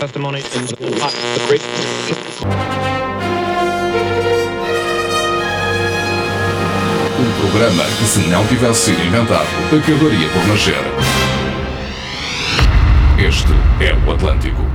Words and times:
testimony 0.00 0.38
in 0.38 0.64
the 0.64 1.44
great. 1.46 1.60
Um 7.18 7.40
programa 7.42 7.84
que, 7.98 8.04
se 8.06 8.20
não 8.30 8.46
tivesse 8.46 8.92
sido 8.92 9.04
inventado, 9.04 9.46
acabaria 9.66 10.26
por 10.30 10.46
nascer. 10.48 10.74
Este 13.18 13.52
é 13.84 13.94
o 14.08 14.14
Atlântico. 14.14 14.69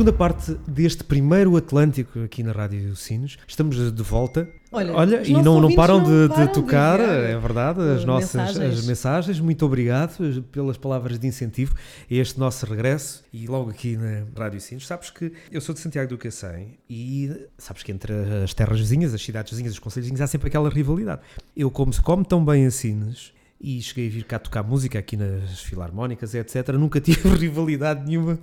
Segunda 0.00 0.16
parte 0.16 0.54
deste 0.66 1.04
primeiro 1.04 1.58
Atlântico 1.58 2.20
aqui 2.20 2.42
na 2.42 2.52
Rádio 2.52 2.96
Sinos. 2.96 3.36
Estamos 3.46 3.92
de 3.92 4.02
volta. 4.02 4.48
Olha, 4.72 5.20
os 5.20 5.28
e 5.28 5.32
não, 5.34 5.60
não 5.60 5.74
param 5.74 6.00
não 6.00 6.04
de, 6.04 6.28
param 6.32 6.46
de 6.46 6.52
tocar, 6.54 6.98
é 6.98 7.38
verdade, 7.38 7.82
as 7.82 8.02
uh, 8.02 8.06
nossas 8.06 8.34
mensagens. 8.34 8.78
as 8.78 8.86
mensagens. 8.86 9.40
Muito 9.40 9.66
obrigado 9.66 10.42
pelas 10.44 10.78
palavras 10.78 11.18
de 11.18 11.26
incentivo 11.26 11.74
a 12.10 12.14
este 12.14 12.40
nosso 12.40 12.64
regresso. 12.64 13.22
E 13.30 13.46
logo 13.46 13.68
aqui 13.68 13.98
na 13.98 14.24
Rádio 14.34 14.58
Sinos, 14.62 14.86
sabes 14.86 15.10
que 15.10 15.34
eu 15.52 15.60
sou 15.60 15.74
de 15.74 15.82
Santiago 15.82 16.08
do 16.08 16.16
Cacém 16.16 16.78
e 16.88 17.30
sabes 17.58 17.82
que 17.82 17.92
entre 17.92 18.14
as 18.42 18.54
terras 18.54 18.80
vizinhas, 18.80 19.12
as 19.12 19.22
cidades 19.22 19.52
vizinhas, 19.52 19.74
os 19.74 19.78
conselhos 19.78 20.06
vizinhos, 20.06 20.22
há 20.22 20.26
sempre 20.26 20.48
aquela 20.48 20.70
rivalidade. 20.70 21.20
Eu, 21.54 21.70
como 21.70 21.92
se 21.92 22.00
come 22.00 22.24
tão 22.24 22.42
bem 22.42 22.64
a 22.64 22.70
Sines, 22.70 23.34
e 23.60 23.80
cheguei 23.82 24.06
a 24.08 24.10
vir 24.10 24.24
cá 24.24 24.38
tocar 24.38 24.62
música 24.62 24.98
aqui 24.98 25.16
nas 25.16 25.60
filarmónicas, 25.60 26.34
etc. 26.34 26.68
Nunca 26.70 26.98
tive 27.02 27.28
rivalidade 27.28 28.06
nenhuma 28.06 28.38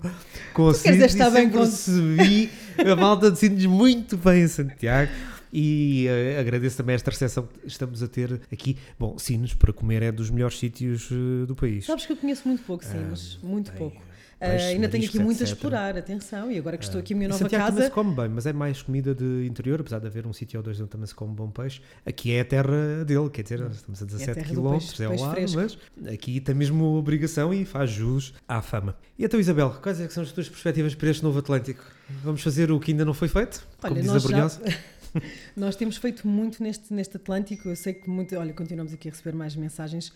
com 0.53 0.69
a 0.69 0.71
estar 0.71 1.27
e 1.29 1.31
bem 1.31 1.43
sempre 1.43 1.57
com- 1.57 1.65
recebi 1.65 2.49
a 2.91 2.95
malta 2.95 3.31
de 3.31 3.39
Sines 3.39 3.65
muito 3.65 4.15
bem 4.17 4.43
em 4.43 4.47
Santiago. 4.47 5.11
E 5.51 6.05
eh, 6.07 6.37
agradeço 6.39 6.75
também 6.77 6.93
esta 6.93 7.09
recepção 7.09 7.47
que 7.47 7.67
estamos 7.67 8.03
a 8.03 8.07
ter 8.07 8.41
aqui. 8.51 8.77
Bom, 8.99 9.17
Sines 9.17 9.53
para 9.53 9.71
comer 9.71 10.03
é 10.03 10.11
dos 10.11 10.29
melhores 10.29 10.59
sítios 10.59 11.09
eh, 11.11 11.45
do 11.45 11.55
país. 11.55 11.85
Sabes 11.85 12.05
que 12.05 12.11
eu 12.11 12.17
conheço 12.17 12.47
muito 12.47 12.61
pouco, 12.63 12.83
sim, 12.83 12.99
mas 13.09 13.39
muito 13.41 13.71
tem 13.71 13.77
pouco. 13.79 14.01
Peixe, 14.39 14.65
Ah, 14.65 14.67
ainda 14.69 14.87
tenho 14.89 15.05
aqui 15.05 15.19
muito 15.19 15.39
a 15.39 15.43
etc. 15.43 15.55
explorar, 15.55 15.97
atenção. 15.97 16.51
E 16.51 16.57
agora 16.57 16.77
que 16.77 16.83
estou 16.83 16.99
aqui 16.99 17.13
na 17.13 17.17
minha 17.17 17.29
nova 17.29 17.39
Santiago 17.39 17.65
também 17.65 17.77
casa, 17.81 17.89
se 17.89 17.95
come 17.95 18.15
bem, 18.15 18.29
mas 18.29 18.45
é 18.45 18.53
mais 18.53 18.81
comida 18.81 19.13
de 19.15 19.45
interior, 19.47 19.79
apesar 19.81 19.99
de 19.99 20.07
haver 20.07 20.25
um 20.27 20.33
sítio 20.33 20.57
ou 20.59 20.63
dois 20.63 20.79
onde 20.79 20.89
também 20.89 21.07
se 21.07 21.15
come 21.15 21.33
bom 21.33 21.49
peixe. 21.49 21.81
Aqui 22.05 22.33
é 22.33 22.41
a 22.41 22.45
terra 22.45 23.03
dele, 23.05 23.29
quer 23.29 23.41
dizer, 23.43 23.61
estamos 23.71 24.01
a 24.01 24.05
17 24.05 24.33
terra 24.35 24.53
do 24.53 24.61
km, 24.61 24.69
peixe- 24.71 25.03
é 25.03 25.07
peixe 25.07 25.23
lado, 25.23 25.77
mas 25.97 26.13
aqui 26.13 26.39
tem 26.39 26.55
mesmo 26.55 26.95
obrigação 26.97 27.53
e 27.53 27.65
faz 27.65 27.89
jus 27.89 28.33
à 28.47 28.61
fama. 28.61 28.95
E 29.17 29.25
então, 29.25 29.39
Isabel, 29.39 29.71
quais 29.81 29.99
é 29.99 30.07
que 30.07 30.13
são 30.13 30.23
as 30.23 30.31
tuas 30.31 30.47
perspectivas 30.47 30.93
para 30.95 31.09
este 31.09 31.23
novo 31.23 31.39
Atlântico? 31.39 31.83
Vamos 32.23 32.41
fazer 32.41 32.71
o 32.71 32.79
que 32.79 32.91
ainda 32.91 33.03
não 33.03 33.13
foi 33.13 33.27
feito? 33.27 33.65
como 33.81 33.93
olha, 33.93 34.01
diz 34.01 34.11
a 34.11 34.19
Brunhosa? 34.19 34.61
nós 35.55 35.75
temos 35.75 35.97
feito 35.97 36.27
muito 36.27 36.61
neste, 36.61 36.93
neste 36.93 37.17
Atlântico. 37.17 37.69
Eu 37.69 37.75
sei 37.75 37.93
que 37.93 38.09
muito, 38.09 38.35
olha, 38.35 38.53
continuamos 38.53 38.93
aqui 38.93 39.07
a 39.09 39.11
receber 39.11 39.35
mais 39.35 39.55
mensagens. 39.55 40.11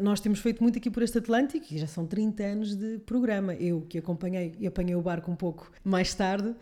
Nós 0.00 0.20
temos 0.20 0.38
feito 0.40 0.62
muito 0.62 0.78
aqui 0.78 0.90
por 0.90 1.02
este 1.02 1.18
Atlântico 1.18 1.66
e 1.70 1.78
já 1.78 1.86
são 1.86 2.06
30 2.06 2.42
anos 2.42 2.74
de 2.76 2.98
programa. 3.06 3.54
Eu 3.54 3.82
que 3.88 3.98
acompanhei 3.98 4.54
e 4.58 4.66
apanhei 4.66 4.94
o 4.94 5.00
barco 5.02 5.30
um 5.30 5.36
pouco 5.36 5.70
mais 5.84 6.14
tarde. 6.14 6.54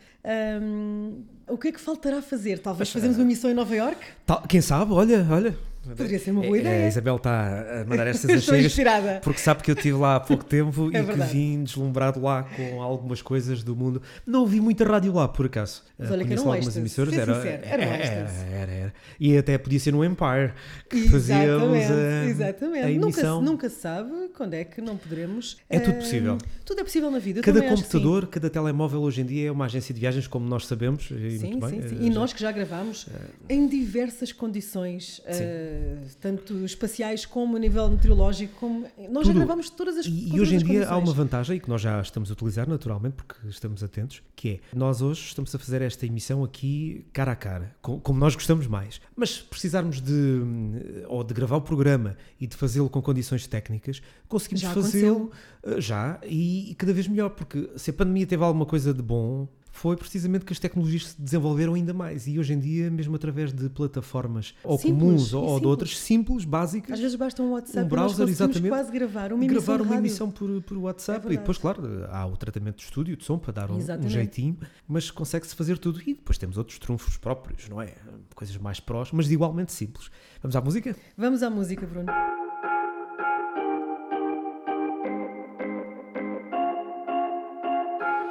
hum, 0.63 1.23
o 1.49 1.57
que 1.57 1.69
é 1.69 1.73
que 1.73 1.81
faltará 1.81 2.21
fazer? 2.23 2.59
Talvez 2.59 2.91
fazermos 2.91 3.17
uma 3.19 3.25
missão 3.25 3.51
em 3.51 3.55
Nova 3.55 3.75
York? 3.75 3.99
Tal- 4.25 4.43
quem 4.49 4.61
sabe, 4.61 4.93
olha, 4.93 5.27
olha. 5.31 5.57
Poderia 5.95 6.19
ser 6.19 6.31
uma 6.31 6.42
boa 6.42 6.56
É, 6.56 6.61
ideia. 6.61 6.84
A 6.84 6.89
Isabel 6.89 7.17
está 7.17 7.81
a 7.83 7.84
mandar 7.84 8.06
estas 8.06 8.31
achegas 8.48 8.75
porque 9.23 9.41
sabe 9.41 9.62
que 9.62 9.70
eu 9.70 9.75
estive 9.75 9.97
lá 9.98 10.17
há 10.17 10.20
pouco 10.20 10.45
tempo 10.47 10.84
É 10.87 10.89
e 10.89 11.01
que 11.01 11.03
verdade. 11.03 11.33
vim 11.33 11.62
deslumbrado 11.65 12.20
lá 12.20 12.43
com 12.45 12.83
algumas 12.83 13.23
coisas 13.23 13.62
do 13.62 13.75
mundo. 13.77 14.01
Não 14.27 14.41
ouvi 14.41 14.61
muita 14.61 14.84
rádio 14.84 15.12
lá, 15.12 15.28
por 15.28 15.47
acaso. 15.47 15.83
Mas 15.98 16.09
Eh, 16.09 16.12
olha 16.12 16.23
que 16.23 16.28
conheço 16.28 16.43
era 16.43 16.48
um 16.48 16.51
lá 16.51 16.56
algumas 16.56 16.77
êxtase, 16.77 16.81
emissoras. 16.81 17.15
Era, 17.15 17.34
sincero, 17.34 17.62
era 17.65 17.84
era, 17.84 18.31
era, 18.31 18.70
era. 18.73 18.95
E 19.19 19.37
até 19.37 19.56
podia 19.59 19.78
ser 19.81 19.93
no 19.93 20.05
Empire 20.05 20.53
que 20.91 21.09
fazíamos 21.09 21.77
Exatamente, 21.77 21.93
a, 21.93 22.25
exatamente. 22.28 22.84
a 22.84 22.89
nunca, 22.91 23.12
se- 23.12 23.21
emissão. 23.21 23.43
nunca 23.43 23.69
se 23.71 23.77
sabe 23.81 24.11
quando 24.37 24.55
é 24.55 24.65
que 24.65 24.81
não 24.81 24.97
poderemos. 24.97 25.56
É 25.71 25.78
tudo 25.78 25.95
hum, 25.97 25.98
possível. 26.00 26.39
Tudo 26.65 26.81
é 26.81 26.84
possível 26.84 27.11
na 27.11 27.19
vida. 27.19 27.41
Cada 27.41 27.61
que 27.61 27.69
sim. 27.69 27.75
computador, 27.77 28.27
cada 28.27 28.50
telemóvel 28.50 29.00
hoje 29.00 29.21
em 29.23 29.25
dia 29.27 29.48
é 29.48 29.50
uma 29.53 29.65
agência 29.67 29.95
de 29.95 30.00
viagens, 30.00 30.27
como 30.27 30.47
nós 30.48 30.67
sabemos. 30.67 31.09
E 31.11 31.39
Sim, 31.39 31.50
muito 31.53 31.69
sim, 31.69 31.81
bem. 31.81 31.89
sim. 31.89 31.97
eh, 31.97 32.03
E 32.03 32.09
já- 32.09 32.15
nós 32.21 32.33
que 32.33 32.41
já 32.41 32.53
gravámos 32.53 33.06
em 33.48 33.67
diversas 33.67 34.32
condições, 34.32 35.21
eh, 35.27 35.75
tanto 36.20 36.64
espaciais 36.64 37.25
como 37.26 37.56
a 37.56 37.59
nível 37.59 37.88
meteorológico, 37.91 38.54
como 38.59 38.81
nós 39.10 39.26
já 39.26 39.32
Tudo. 39.32 39.34
gravámos 39.44 39.70
todas 39.70 39.97
as 39.98 40.06
E, 40.06 40.34
e 40.34 40.41
hoje 40.41 40.54
em 40.56 40.59
dia 40.59 40.81
há 40.87 40.91
uma 40.92 40.97
condições. 41.00 41.16
vantagem 41.16 41.60
que 41.60 41.69
nós 41.69 41.81
já 41.81 42.00
estamos 42.00 42.31
a 42.31 42.32
utilizar 42.32 42.69
naturalmente 42.69 43.14
porque 43.14 43.34
estamos 43.48 43.82
atentos, 43.82 44.22
que 44.34 44.48
é 44.50 44.60
nós 44.76 45.03
hoje 45.03 45.20
estamos 45.22 45.54
a 45.54 45.59
fazer 45.59 45.82
esta 45.82 46.06
emissão 46.06 46.42
aqui 46.44 47.06
cara 47.12 47.32
a 47.32 47.37
cara, 47.37 47.75
com- 47.82 47.98
como 48.00 48.19
nós 48.19 48.34
gostamos 48.34 48.66
mais. 48.66 49.00
Mas 49.14 49.31
se 49.37 49.42
precisarmos 49.42 50.00
de 50.00 50.12
hum, 50.12 50.81
ou 51.09 51.22
de 51.25 51.34
gravar 51.34 51.56
o 51.56 51.62
programa 51.62 52.16
e 52.41 52.47
de 52.47 52.56
fazê-lo 52.56 52.88
com 52.91 53.00
condições 53.03 53.47
técnicas, 53.47 54.00
conseguimos 54.28 54.62
Já 54.62 54.72
fazê-lo 54.75 55.31
uh, 55.64 55.81
já 55.81 56.20
e 56.25 56.75
cada 56.78 56.93
vez 56.93 57.08
melhor, 57.08 57.31
porque 57.31 57.70
se 57.76 57.91
a 57.91 57.93
pandemia 57.93 58.26
teve 58.26 58.43
alguma 58.44 58.66
coisa 58.66 58.93
de 58.94 59.03
bom, 59.03 59.48
foi 59.76 59.94
precisamente 59.94 60.44
que 60.44 60.53
as 60.53 60.59
tecnologias 60.59 61.09
se 61.09 61.20
desenvolveram 61.20 61.75
ainda 61.75 61.92
mais 61.92 62.26
e 62.26 62.38
hoje 62.38 62.54
em 62.54 62.59
dia, 62.59 62.91
mesmo 62.91 63.14
através 63.14 63.53
de 63.53 63.69
plataformas 63.69 64.54
ou 64.64 64.78
Simples, 64.78 64.98
comuns 64.98 65.34
ou, 65.34 65.44
ou 65.44 65.60
de 65.60 65.66
outras 65.66 65.98
simples, 65.98 66.44
básicas, 66.47 66.94
Às 66.94 67.00
vezes 67.00 67.14
basta 67.14 67.42
um 67.42 67.53
WhatsApp 67.53 67.84
Um 67.84 67.88
browser, 67.88 68.26
exatamente. 68.26 68.69
quase 68.69 68.91
gravar 68.91 69.32
uma 69.32 69.44
emissão 69.44 69.64
gravar 69.66 69.82
uma 69.82 69.97
emissão 69.97 70.31
por, 70.31 70.62
por 70.62 70.78
WhatsApp 70.78 71.28
É 71.28 71.32
e 71.34 71.37
depois, 71.37 71.59
claro, 71.59 72.06
há 72.10 72.26
o 72.26 72.37
tratamento 72.37 72.76
de 72.76 72.84
estúdio, 72.84 73.16
de 73.16 73.25
som 73.25 73.38
para 73.38 73.53
dar 73.53 73.70
um, 73.70 73.76
um 73.76 74.09
jeitinho, 74.09 74.56
mas 74.88 75.10
consegue-se 75.10 75.54
fazer 75.54 75.76
tudo 75.78 76.00
e 76.00 76.14
depois 76.14 76.38
temos 76.38 76.56
outros 76.56 76.78
trunfos 76.78 77.19
próprios, 77.19 77.69
não 77.69 77.81
é? 77.81 77.93
Coisas 78.34 78.56
mais 78.56 78.81
prós, 78.81 79.12
mas 79.12 79.31
igualmente 79.31 79.72
simples. 79.72 80.10
Vamos 80.43 80.56
à 80.56 80.60
música? 80.62 80.97
Vamos 81.19 81.43
à 81.43 81.50
música, 81.50 81.87
Bruno. 81.87 82.10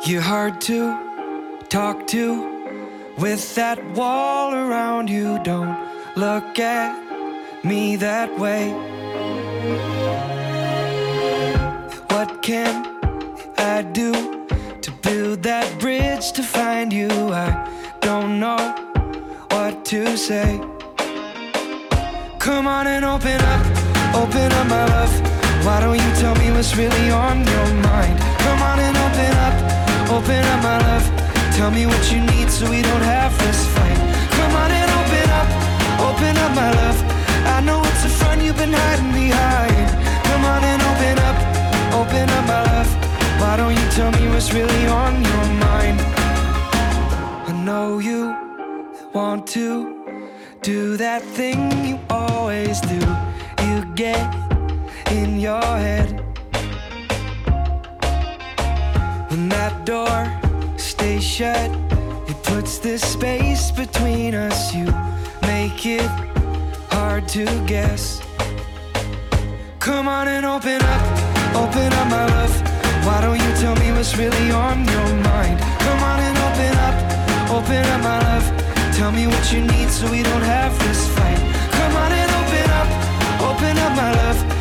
You're 0.07 0.21
hard 0.21 0.61
to 0.61 1.14
talk 1.69 2.07
to 2.07 2.55
with 3.17 3.55
that 3.55 3.83
wall 3.95 4.53
around 4.53 5.09
you. 5.09 5.39
Don't 5.43 5.77
look 6.15 6.59
at 6.59 6.95
me 7.63 7.95
that 7.97 8.37
way. 8.37 8.71
What 12.09 12.41
can 12.41 12.85
I 13.57 13.81
do 13.81 14.13
to 14.81 14.91
build 15.01 15.43
that 15.43 15.79
bridge 15.79 16.31
to 16.33 16.43
find 16.43 16.93
you? 16.93 17.09
I 17.09 17.97
don't 18.01 18.39
know 18.39 18.57
what 19.51 19.85
to 19.85 20.17
say. 20.17 20.61
Come 22.39 22.67
on 22.67 22.85
and 22.87 23.03
open 23.03 23.41
up, 23.41 23.65
open 24.15 24.51
up, 24.51 24.67
my 24.67 24.85
love. 24.85 25.13
Why 25.65 25.79
don't 25.81 25.95
you 25.95 26.11
tell 26.21 26.35
me 26.35 26.51
what's 26.51 26.75
really 26.77 27.09
on 27.09 27.37
your 27.43 27.67
mind? 27.89 28.19
Come 28.45 28.61
on 28.61 28.79
and 28.79 28.95
open 29.05 29.33
up, 29.47 29.55
open 30.11 30.45
up, 30.45 30.63
my 30.63 30.77
love. 30.77 31.24
Tell 31.55 31.71
me 31.71 31.85
what 31.85 32.11
you 32.11 32.19
need 32.19 32.51
so 32.51 32.69
we 32.69 32.81
don't 32.81 33.01
have 33.01 33.31
this 33.39 33.65
fight. 33.73 33.97
Come 34.37 34.53
on 34.61 34.71
and 34.71 34.91
open 34.99 35.29
up, 35.39 35.47
open 36.09 36.35
up, 36.43 36.51
my 36.53 36.69
love. 36.69 36.99
I 37.47 37.61
know 37.61 37.79
it's 37.79 38.03
a 38.03 38.09
front 38.09 38.41
you've 38.41 38.57
been 38.57 38.73
hiding 38.73 39.13
behind. 39.13 39.87
Come 40.27 40.43
on 40.43 40.61
and 40.71 40.81
open 40.91 41.17
up, 41.29 41.37
open 41.95 42.29
up, 42.29 42.45
my 42.45 42.61
love. 42.71 42.89
Why 43.39 43.55
don't 43.55 43.71
you 43.71 43.87
tell 43.91 44.11
me 44.11 44.27
what's 44.27 44.51
really 44.51 44.85
on 44.87 45.13
your 45.23 45.45
mind? 45.67 46.01
I 47.47 47.53
know 47.63 47.99
you 47.99 48.35
want 49.13 49.47
to 49.55 50.27
do 50.61 50.97
that 50.97 51.21
thing 51.21 51.85
you 51.85 51.97
always 52.09 52.81
do. 52.81 52.99
You 53.63 53.85
get 53.95 54.27
in 55.09 55.39
your 55.39 55.63
head. 55.63 56.21
When 59.29 59.47
that 59.47 59.85
door 59.85 60.44
shut, 61.21 61.69
it 62.27 62.43
puts 62.43 62.79
this 62.79 63.01
space 63.01 63.69
between 63.69 64.33
us. 64.33 64.73
You 64.73 64.85
make 65.43 65.85
it 65.85 66.09
hard 66.89 67.27
to 67.29 67.45
guess. 67.65 68.21
Come 69.79 70.07
on 70.07 70.27
and 70.27 70.45
open 70.45 70.81
up, 70.81 71.03
open 71.55 71.93
up, 71.93 72.07
my 72.09 72.25
love. 72.25 72.53
Why 73.05 73.21
don't 73.21 73.39
you 73.39 73.51
tell 73.61 73.75
me 73.75 73.91
what's 73.91 74.17
really 74.17 74.49
on 74.51 74.83
your 74.85 75.09
mind? 75.31 75.59
Come 75.85 76.01
on 76.09 76.19
and 76.27 76.37
open 76.47 76.73
up, 76.87 76.95
open 77.57 77.85
up, 77.93 78.01
my 78.01 78.19
love. 78.27 78.45
Tell 78.97 79.11
me 79.11 79.27
what 79.27 79.53
you 79.53 79.61
need 79.61 79.89
so 79.89 80.09
we 80.09 80.23
don't 80.23 80.47
have 80.55 80.73
this 80.79 81.07
fight. 81.15 81.41
Come 81.77 81.93
on 82.03 82.11
and 82.11 82.31
open 82.41 82.67
up, 82.81 82.89
open 83.49 83.77
up, 83.77 83.95
my 83.95 84.11
love. 84.11 84.54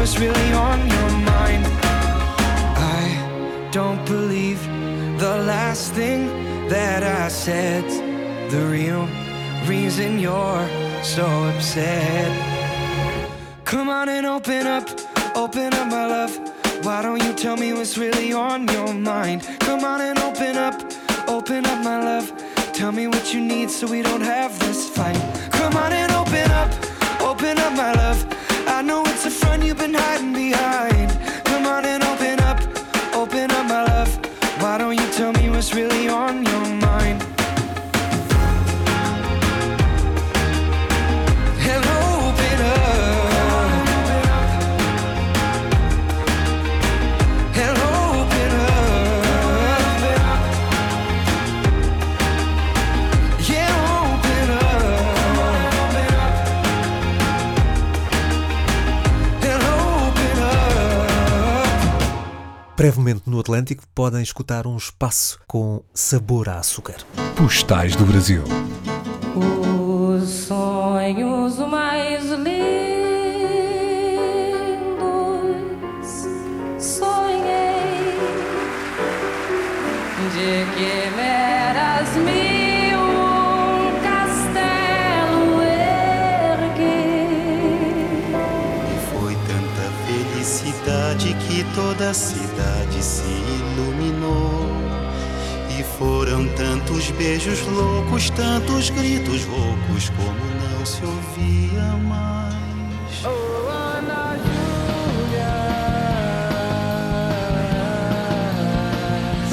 What's 0.00 0.18
really 0.18 0.52
on 0.52 0.78
your 0.88 1.10
mind? 1.10 1.62
I 2.96 3.68
don't 3.70 4.02
believe 4.06 4.58
the 5.18 5.36
last 5.44 5.92
thing 5.92 6.26
that 6.70 7.02
I 7.02 7.28
said. 7.28 7.84
The 8.50 8.64
real 8.64 9.06
reason 9.68 10.18
you're 10.18 10.66
so 11.02 11.26
upset. 11.50 12.30
Come 13.66 13.90
on 13.90 14.08
and 14.08 14.24
open 14.24 14.66
up, 14.66 14.88
open 15.36 15.74
up, 15.74 15.88
my 15.88 16.06
love. 16.06 16.34
Why 16.82 17.02
don't 17.02 17.22
you 17.22 17.34
tell 17.34 17.58
me 17.58 17.74
what's 17.74 17.98
really 17.98 18.32
on 18.32 18.66
your 18.68 18.94
mind? 18.94 19.46
Come 19.60 19.84
on 19.84 20.00
and 20.00 20.18
open 20.18 20.56
up, 20.56 20.76
open 21.28 21.66
up, 21.66 21.84
my 21.84 22.02
love. 22.02 22.32
Tell 22.72 22.90
me 22.90 23.06
what 23.06 23.34
you 23.34 23.40
need 23.42 23.70
so 23.70 23.86
we 23.86 24.00
don't 24.00 24.22
have 24.22 24.58
this 24.60 24.88
fight. 24.88 25.20
Come 25.52 25.76
on 25.76 25.92
and 25.92 26.10
open 26.12 26.50
up, 26.52 26.70
open 27.20 27.58
up, 27.58 27.74
my 27.74 27.92
love 27.92 28.39
you've 29.62 29.78
been 29.78 29.94
hiding 29.94 30.32
behind. 30.32 30.89
Brevemente 62.80 63.24
no 63.26 63.38
Atlântico 63.38 63.84
podem 63.94 64.22
escutar 64.22 64.66
um 64.66 64.74
espaço 64.74 65.38
com 65.46 65.82
sabor 65.92 66.48
a 66.48 66.60
açúcar. 66.60 66.96
Postais 67.36 67.94
do 67.94 68.06
Brasil. 68.06 68.42
Os 69.36 70.26
sonhos 70.30 71.58
mais 71.58 72.24
lindos 72.24 72.46
sonhei 76.78 78.16
de 80.32 80.64
quimeras 80.74 82.16
mil 82.16 82.46
um 82.46 82.49
toda 92.00 92.10
a 92.10 92.14
cidade 92.14 93.02
se 93.02 93.22
iluminou. 93.28 94.66
E 95.78 95.82
foram 95.98 96.48
tantos 96.54 97.10
beijos 97.10 97.60
loucos, 97.66 98.30
tantos 98.30 98.88
gritos 98.88 99.44
roucos, 99.44 100.08
como 100.10 100.78
não 100.78 100.86
se 100.86 101.04
ouvia 101.04 101.82
mais. 102.08 103.20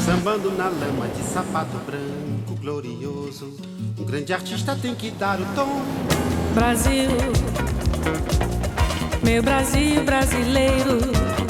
Sambando 0.05 0.51
na 0.51 0.69
lama 0.69 1.07
de 1.09 1.23
sapato 1.23 1.77
branco 1.85 2.55
glorioso. 2.61 3.53
Um 3.99 4.05
grande 4.05 4.31
artista 4.31 4.73
tem 4.81 4.95
que 4.95 5.11
dar 5.11 5.39
o 5.39 5.45
tom. 5.53 5.81
Brasil, 6.53 7.09
meu 9.21 9.43
Brasil 9.43 10.03
brasileiro. 10.05 11.46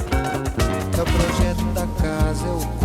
O 0.99 1.05
projeto 1.05 1.63
da 1.75 1.85
casa, 2.01 2.47
é 2.47 2.76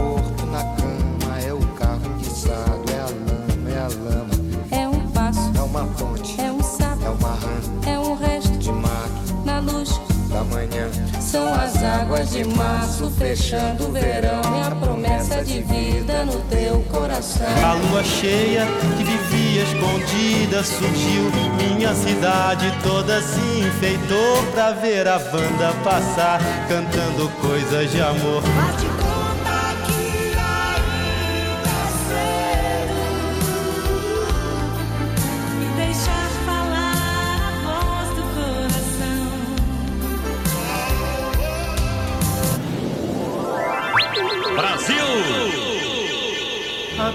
São 11.33 11.55
as 11.55 11.83
águas 11.83 12.31
de 12.31 12.45
março 12.45 13.11
fechando 13.13 13.89
o 13.89 13.93
verão. 13.93 14.43
É 14.55 14.65
a 14.65 14.71
promessa 14.77 15.43
de 15.43 15.63
vida 15.63 16.27
no 16.27 16.39
teu 16.43 16.85
coração. 16.93 17.47
A 17.65 17.73
lua 17.73 18.05
cheia 18.05 18.67
que 18.99 19.03
vivia 19.03 19.63
escondida 19.63 20.63
surgiu. 20.63 21.33
Minha 21.57 21.95
cidade 21.95 22.71
toda 22.83 23.23
se 23.23 23.61
enfeitou 23.61 24.43
pra 24.53 24.73
ver 24.73 25.09
a 25.09 25.19
banda 25.19 25.73
passar, 25.83 26.39
cantando 26.69 27.31
coisas 27.41 27.91
de 27.91 28.03
amor. 28.03 28.43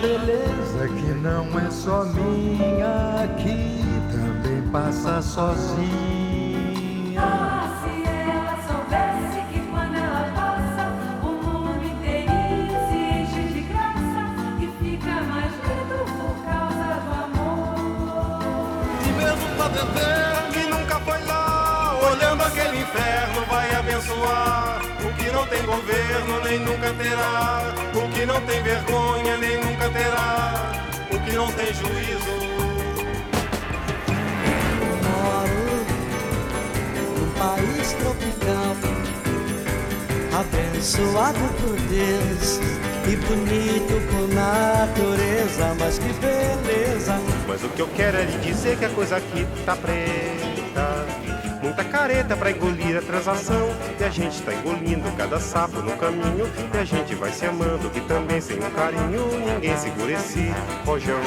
Beleza 0.01 0.87
que 0.87 1.11
não 1.21 1.47
é 1.59 1.71
só 1.71 2.05
minha, 2.05 3.23
aqui 3.23 3.81
também 4.11 4.61
passa 4.71 5.21
sozinha. 5.21 6.26
Tem 25.49 25.63
governo, 25.63 26.41
nem 26.43 26.59
nunca 26.59 26.93
terá. 26.93 27.73
O 27.93 28.09
que 28.11 28.25
não 28.25 28.39
tem 28.41 28.61
vergonha, 28.61 29.37
nem 29.37 29.57
nunca 29.57 29.89
terá. 29.89 30.71
O 31.11 31.19
que 31.19 31.31
não 31.33 31.51
tem 31.53 31.73
juízo. 31.73 32.57
moro 35.03 35.85
num 36.95 37.29
país 37.31 37.93
tropical, 37.93 38.75
abençoado 40.39 41.39
por 41.59 41.75
Deus 41.87 42.59
e 43.07 43.15
bonito 43.15 44.01
por 44.11 44.27
natureza, 44.33 45.75
mas 45.79 45.97
que 45.97 46.13
beleza! 46.13 47.19
Mas 47.47 47.63
o 47.63 47.69
que 47.69 47.81
eu 47.81 47.87
quero 47.95 48.17
é 48.17 48.23
lhe 48.23 48.37
dizer 48.39 48.77
que 48.77 48.85
a 48.85 48.89
coisa 48.89 49.17
aqui 49.17 49.47
tá 49.65 49.75
preta. 49.75 51.26
Muita 51.61 51.83
careta 51.83 52.35
pra 52.35 52.51
engolir 52.51 52.97
a 52.97 53.01
transação. 53.01 53.69
E 53.99 54.03
a 54.03 54.09
gente 54.09 54.41
tá 54.41 54.53
engolindo 54.53 55.11
cada 55.17 55.39
sapo 55.39 55.81
no 55.81 55.95
caminho. 55.97 56.45
E 56.73 56.77
a 56.77 56.85
gente 56.85 57.15
vai 57.15 57.31
se 57.31 57.45
amando, 57.45 57.89
que 57.89 58.01
também 58.01 58.39
sem 58.41 58.57
um 58.57 58.69
carinho 58.71 59.27
ninguém 59.39 59.77
segura 59.77 60.13
esse 60.13 60.53
rojão. 60.85 61.21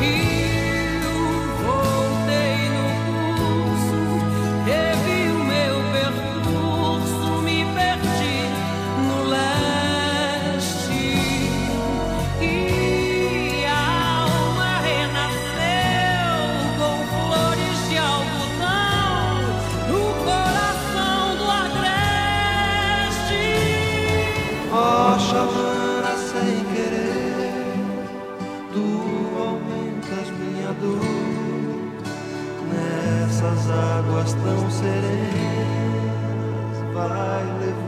Eu 0.00 0.61
águas 34.22 34.34
tão 34.34 34.70
serenas. 34.70 35.02
Vai 36.94 37.44
levando 37.58 37.81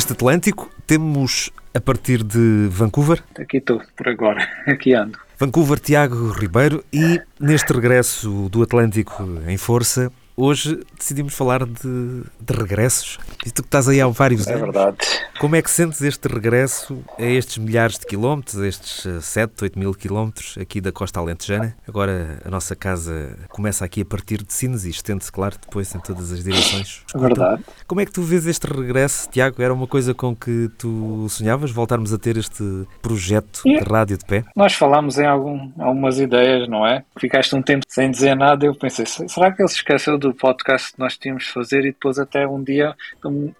Neste 0.00 0.14
Atlântico 0.14 0.70
temos, 0.86 1.50
a 1.74 1.78
partir 1.78 2.22
de 2.24 2.68
Vancouver, 2.70 3.22
Aqui 3.38 3.58
estou, 3.58 3.82
por 3.94 4.08
agora. 4.08 4.48
Aqui 4.66 4.94
ando. 4.94 5.18
Vancouver 5.38 5.78
Tiago 5.78 6.30
Ribeiro 6.30 6.82
e 6.90 7.20
neste 7.38 7.70
regresso 7.74 8.48
do 8.48 8.62
Atlântico 8.62 9.22
em 9.46 9.58
força, 9.58 10.10
hoje 10.40 10.80
decidimos 10.98 11.34
falar 11.34 11.64
de, 11.64 12.22
de 12.40 12.52
regressos. 12.54 13.18
E 13.46 13.50
tu 13.50 13.62
que 13.62 13.68
estás 13.68 13.88
aí 13.88 14.00
há 14.00 14.06
vários 14.08 14.46
É 14.46 14.54
anos, 14.54 14.62
verdade. 14.62 14.96
como 15.38 15.56
é 15.56 15.62
que 15.62 15.70
sentes 15.70 16.00
este 16.02 16.28
regresso 16.28 17.02
a 17.18 17.22
estes 17.24 17.58
milhares 17.58 17.98
de 17.98 18.06
quilómetros, 18.06 18.58
a 18.58 18.66
estes 18.66 19.06
eh, 19.06 19.20
7, 19.20 19.64
8 19.64 19.78
mil 19.78 19.92
quilómetros 19.94 20.56
aqui 20.60 20.80
da 20.80 20.92
costa 20.92 21.20
alentejana? 21.20 21.76
Agora 21.86 22.38
a 22.44 22.50
nossa 22.50 22.74
casa 22.76 23.36
começa 23.50 23.84
aqui 23.84 24.02
a 24.02 24.04
partir 24.04 24.42
de 24.42 24.52
Sines 24.52 24.84
e 24.84 24.90
estende-se, 24.90 25.30
claro, 25.30 25.56
depois 25.60 25.94
em 25.94 26.00
todas 26.00 26.32
as 26.32 26.42
direções. 26.42 27.02
É 27.14 27.18
verdade. 27.18 27.62
Como 27.86 28.00
é 28.00 28.06
que 28.06 28.12
tu 28.12 28.22
vês 28.22 28.46
este 28.46 28.66
regresso, 28.66 29.28
Tiago? 29.30 29.62
Era 29.62 29.72
uma 29.74 29.86
coisa 29.86 30.14
com 30.14 30.34
que 30.34 30.70
tu 30.78 31.26
sonhavas, 31.28 31.70
voltarmos 31.70 32.12
a 32.12 32.18
ter 32.18 32.36
este 32.36 32.86
projeto 33.02 33.62
de 33.64 33.78
rádio 33.78 34.16
de 34.18 34.24
pé? 34.24 34.44
Nós 34.56 34.74
falámos 34.74 35.18
em 35.18 35.26
algum, 35.26 35.70
algumas 35.78 36.18
ideias, 36.18 36.68
não 36.68 36.86
é? 36.86 37.02
Ficaste 37.18 37.54
um 37.54 37.62
tempo 37.62 37.84
sem 37.88 38.10
dizer 38.10 38.34
nada 38.34 38.64
e 38.64 38.68
eu 38.68 38.74
pensei, 38.74 39.04
será 39.06 39.50
que 39.52 39.62
ele 39.62 39.68
se 39.68 39.76
esqueceu 39.76 40.18
do 40.18 40.29
podcast 40.34 40.92
que 40.92 40.98
nós 40.98 41.16
tínhamos 41.16 41.44
de 41.44 41.52
fazer 41.52 41.80
e 41.80 41.92
depois 41.92 42.18
até 42.18 42.46
um 42.46 42.62
dia 42.62 42.96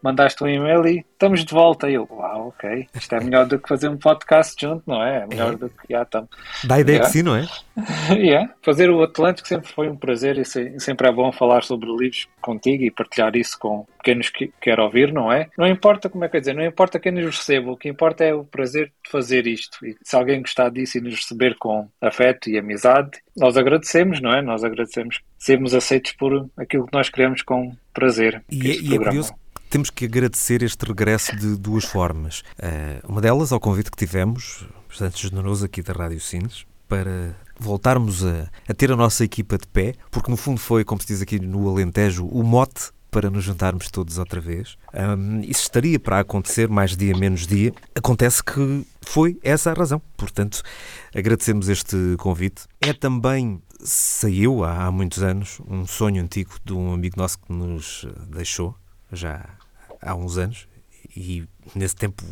mandaste 0.03 0.43
um 0.43 0.49
e-mail 0.49 0.87
e 0.87 1.05
estamos 1.21 1.45
de 1.45 1.53
volta. 1.53 1.91
E 1.91 1.95
eu, 1.95 2.09
uau, 2.11 2.49
ok, 2.49 2.87
isto 2.95 3.15
é 3.15 3.21
melhor 3.21 3.47
do 3.47 3.59
que 3.59 3.69
fazer 3.69 3.89
um 3.89 3.97
podcast 3.99 4.55
junto, 4.59 4.83
não 4.87 5.03
é? 5.05 5.23
É 5.23 5.27
melhor 5.27 5.53
É. 5.53 5.57
do 5.57 5.69
que, 5.69 5.77
já 5.91 6.03
estamos. 6.03 6.31
Dá 6.65 6.77
a 6.77 6.81
ideia 6.81 6.97
Yeah. 6.97 7.07
que 7.07 7.19
sim, 7.19 7.23
não 7.23 7.37
é? 7.37 7.47
Yeah. 8.11 8.53
Fazer 8.63 8.91
o 8.91 9.03
Atlântico 9.03 9.47
sempre 9.47 9.71
foi 9.71 9.89
um 9.89 9.97
prazer 9.97 10.39
e 10.39 10.45
se- 10.45 10.79
sempre 10.81 11.09
é 11.09 11.13
bom 11.13 11.31
falar 11.31 11.63
sobre 11.63 11.89
livros 11.91 12.27
contigo 12.41 12.83
e 12.85 12.91
partilhar 12.91 13.37
isso 13.37 13.59
com 13.59 13.87
quem 14.03 14.15
nos 14.15 14.31
que- 14.31 14.51
quer 14.61 14.81
ouvir, 14.81 15.13
não 15.13 15.31
é? 15.31 15.49
Não 15.59 15.67
importa, 15.67 16.09
como 16.09 16.25
é 16.25 16.29
que 16.29 16.37
eu 16.37 16.41
dizer, 16.41 16.55
não 16.55 16.65
importa 16.65 16.99
quem 16.99 17.13
nos 17.13 17.37
receba, 17.37 17.71
o 17.71 17.77
que 17.77 17.89
importa 17.89 18.25
é 18.25 18.35
o 18.35 18.45
prazer 18.45 18.87
de 19.05 19.11
fazer 19.11 19.47
isto. 19.47 19.85
E 19.85 19.97
se 20.03 20.17
alguém 20.17 20.41
gostar 20.41 20.71
disso 20.71 20.97
e 20.99 21.01
nos 21.03 21.17
receber 21.17 21.55
com 21.59 21.87
afeto 22.01 22.49
e 22.49 22.59
amizade, 22.59 23.11
nós 23.37 23.57
agradecemos, 23.59 24.21
não 24.21 24.33
é? 24.33 24.41
Nós 24.43 24.65
agradecemos 24.65 25.21
sermos 25.39 25.75
aceitos 25.75 26.13
por 26.13 26.49
aquilo 26.57 26.87
que 26.87 26.93
nós 26.97 27.09
queremos 27.11 27.43
com 27.43 27.75
prazer. 27.93 28.43
E, 28.51 28.71
é- 28.71 28.75
e 28.75 28.79
é 28.79 28.81
programa. 28.89 29.05
curioso 29.05 29.35
temos 29.71 29.89
que 29.89 30.05
agradecer 30.05 30.63
este 30.65 30.85
regresso 30.85 31.35
de 31.37 31.57
duas 31.57 31.85
formas. 31.85 32.43
Eh, 32.59 33.01
uma 33.09 33.21
delas, 33.21 33.53
ao 33.53 33.61
convite 33.61 33.91
que 33.91 33.97
tivemos, 33.97 34.67
bastante 34.89 35.29
generoso 35.29 35.65
aqui 35.65 35.81
da 35.81 35.93
Rádio 35.93 36.19
Sines, 36.19 36.67
para 36.89 37.37
voltarmos 37.57 38.25
a, 38.25 38.51
a 38.69 38.75
ter 38.75 38.91
a 38.91 38.97
nossa 38.97 39.25
equipa 39.25 39.57
de 39.57 39.69
pé, 39.69 39.95
porque 40.11 40.29
no 40.29 40.37
fundo 40.37 40.59
foi, 40.59 40.85
como 40.85 41.01
se 41.01 41.07
diz 41.07 41.23
aqui 41.23 41.39
no 41.39 41.69
Alentejo, 41.69 42.27
o 42.27 42.43
mote 42.43 42.91
para 43.13 43.31
nos 43.31 43.45
juntarmos 43.45 43.89
todos 43.91 44.19
outra 44.19 44.41
vez. 44.41 44.77
Ahm, 44.93 45.41
isso 45.43 45.63
estaria 45.63 46.01
para 46.01 46.19
acontecer 46.19 46.69
mais 46.69 46.97
dia 46.97 47.17
menos 47.17 47.47
dia. 47.47 47.73
Acontece 47.95 48.43
que 48.43 48.85
foi 49.03 49.39
essa 49.43 49.71
a 49.71 49.75
razão. 49.75 50.03
Portanto, 50.17 50.63
agradecemos 51.15 51.69
este 51.69 51.97
convite. 52.19 52.63
É 52.81 52.93
também, 52.93 53.63
saiu 53.81 54.65
há, 54.65 54.87
há 54.87 54.91
muitos 54.91 55.23
anos, 55.23 55.61
um 55.69 55.87
sonho 55.87 56.23
antigo 56.23 56.53
de 56.65 56.73
um 56.73 56.93
amigo 56.93 57.17
nosso 57.17 57.39
que 57.39 57.53
nos 57.53 58.07
deixou, 58.29 58.77
já 59.13 59.45
há 60.01 60.15
uns 60.15 60.39
anos, 60.39 60.69
e 61.17 61.47
nesse 61.75 61.97
tempo 61.97 62.25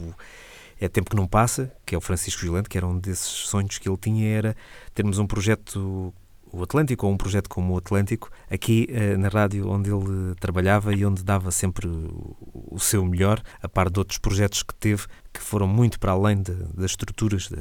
é 0.81 0.89
tempo 0.89 1.11
que 1.11 1.17
não 1.17 1.27
passa, 1.27 1.73
que 1.85 1.95
é 1.95 1.99
o 1.99 2.01
Francisco 2.01 2.41
Gilante, 2.41 2.69
que 2.69 2.79
era 2.79 2.87
um 2.87 2.99
desses 2.99 3.27
sonhos 3.27 3.79
que 3.79 3.89
ele 3.89 3.97
tinha, 3.97 4.29
era 4.29 4.57
termos 4.95 5.19
um 5.19 5.27
projeto, 5.27 6.15
o 6.53 6.63
Atlântico, 6.63 7.07
ou 7.07 7.13
um 7.13 7.17
projeto 7.17 7.49
como 7.49 7.75
o 7.75 7.79
Atlântico, 7.79 8.31
aqui 8.49 8.87
eh, 8.91 9.17
na 9.17 9.29
rádio 9.29 9.69
onde 9.69 9.91
ele 9.91 10.35
trabalhava 10.39 10.95
e 10.95 11.05
onde 11.05 11.25
dava 11.25 11.51
sempre 11.51 11.89
o, 11.89 12.37
o 12.71 12.79
seu 12.79 13.05
melhor, 13.05 13.43
a 13.61 13.69
par 13.69 13.91
de 13.91 13.99
outros 13.99 14.19
projetos 14.19 14.63
que 14.63 14.75
teve, 14.75 15.07
que 15.33 15.41
foram 15.41 15.67
muito 15.69 16.01
para 16.01 16.13
além 16.13 16.43
de- 16.43 16.53
das 16.75 16.93
estruturas 16.93 17.49
de, 17.49 17.57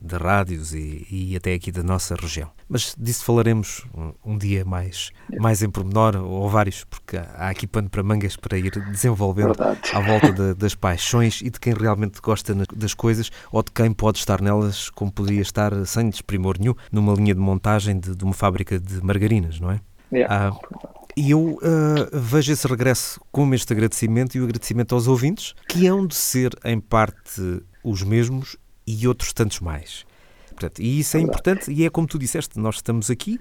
de 0.00 0.16
rádios 0.16 0.72
e, 0.74 1.06
e 1.10 1.36
até 1.36 1.54
aqui 1.54 1.70
da 1.70 1.82
nossa 1.82 2.14
região. 2.14 2.50
Mas 2.68 2.94
disso 2.98 3.24
falaremos 3.24 3.84
um, 3.96 4.32
um 4.32 4.38
dia 4.38 4.64
mais, 4.64 5.10
mais 5.38 5.62
em 5.62 5.70
pormenor, 5.70 6.16
ou 6.16 6.48
vários, 6.48 6.84
porque 6.84 7.16
há 7.16 7.26
há 7.36 7.48
aqui 7.50 7.66
pano 7.66 7.88
para 7.90 8.02
mangas 8.02 8.36
para 8.36 8.58
ir 8.58 8.70
desenvolvendo 8.80 9.46
Verdade. 9.56 9.80
à 9.92 10.00
volta 10.00 10.32
da- 10.32 10.54
das 10.54 10.74
paixões 10.74 11.40
e 11.42 11.50
de 11.50 11.60
quem 11.60 11.74
realmente 11.74 12.20
gosta 12.20 12.54
das 12.74 12.94
coisas 12.94 13.30
ou 13.50 13.62
de 13.62 13.70
quem 13.72 13.92
pode 13.92 14.18
estar 14.18 14.40
nelas 14.40 14.88
como 14.90 15.12
poderia 15.12 15.42
estar 15.42 15.72
sem 15.86 16.08
desprimor 16.08 16.56
nenhum 16.58 16.74
numa 16.90 17.12
linha 17.14 17.34
de 17.34 17.40
montagem 17.40 17.98
de, 18.00 18.14
de 18.16 18.24
uma 18.24 18.32
fábrica 18.34 18.80
de 18.80 19.02
margarinas, 19.04 19.60
não 19.60 19.70
é? 19.70 19.80
Yeah. 20.12 20.48
Ah, 20.48 21.01
e 21.16 21.30
eu 21.30 21.58
ah, 21.62 22.08
vejo 22.12 22.52
esse 22.52 22.66
regresso 22.66 23.20
como 23.30 23.54
este 23.54 23.72
agradecimento 23.72 24.36
e 24.36 24.40
o 24.40 24.44
agradecimento 24.44 24.94
aos 24.94 25.06
ouvintes, 25.06 25.54
que 25.68 25.86
hão 25.86 26.06
de 26.06 26.14
ser, 26.14 26.54
em 26.64 26.80
parte, 26.80 27.62
os 27.84 28.02
mesmos 28.02 28.56
e 28.86 29.06
outros 29.06 29.32
tantos 29.32 29.60
mais. 29.60 30.04
Portanto, 30.50 30.80
e 30.80 31.00
isso 31.00 31.16
é 31.16 31.20
importante 31.20 31.72
e 31.72 31.84
é 31.84 31.90
como 31.90 32.06
tu 32.06 32.18
disseste, 32.18 32.58
nós 32.58 32.76
estamos 32.76 33.10
aqui 33.10 33.38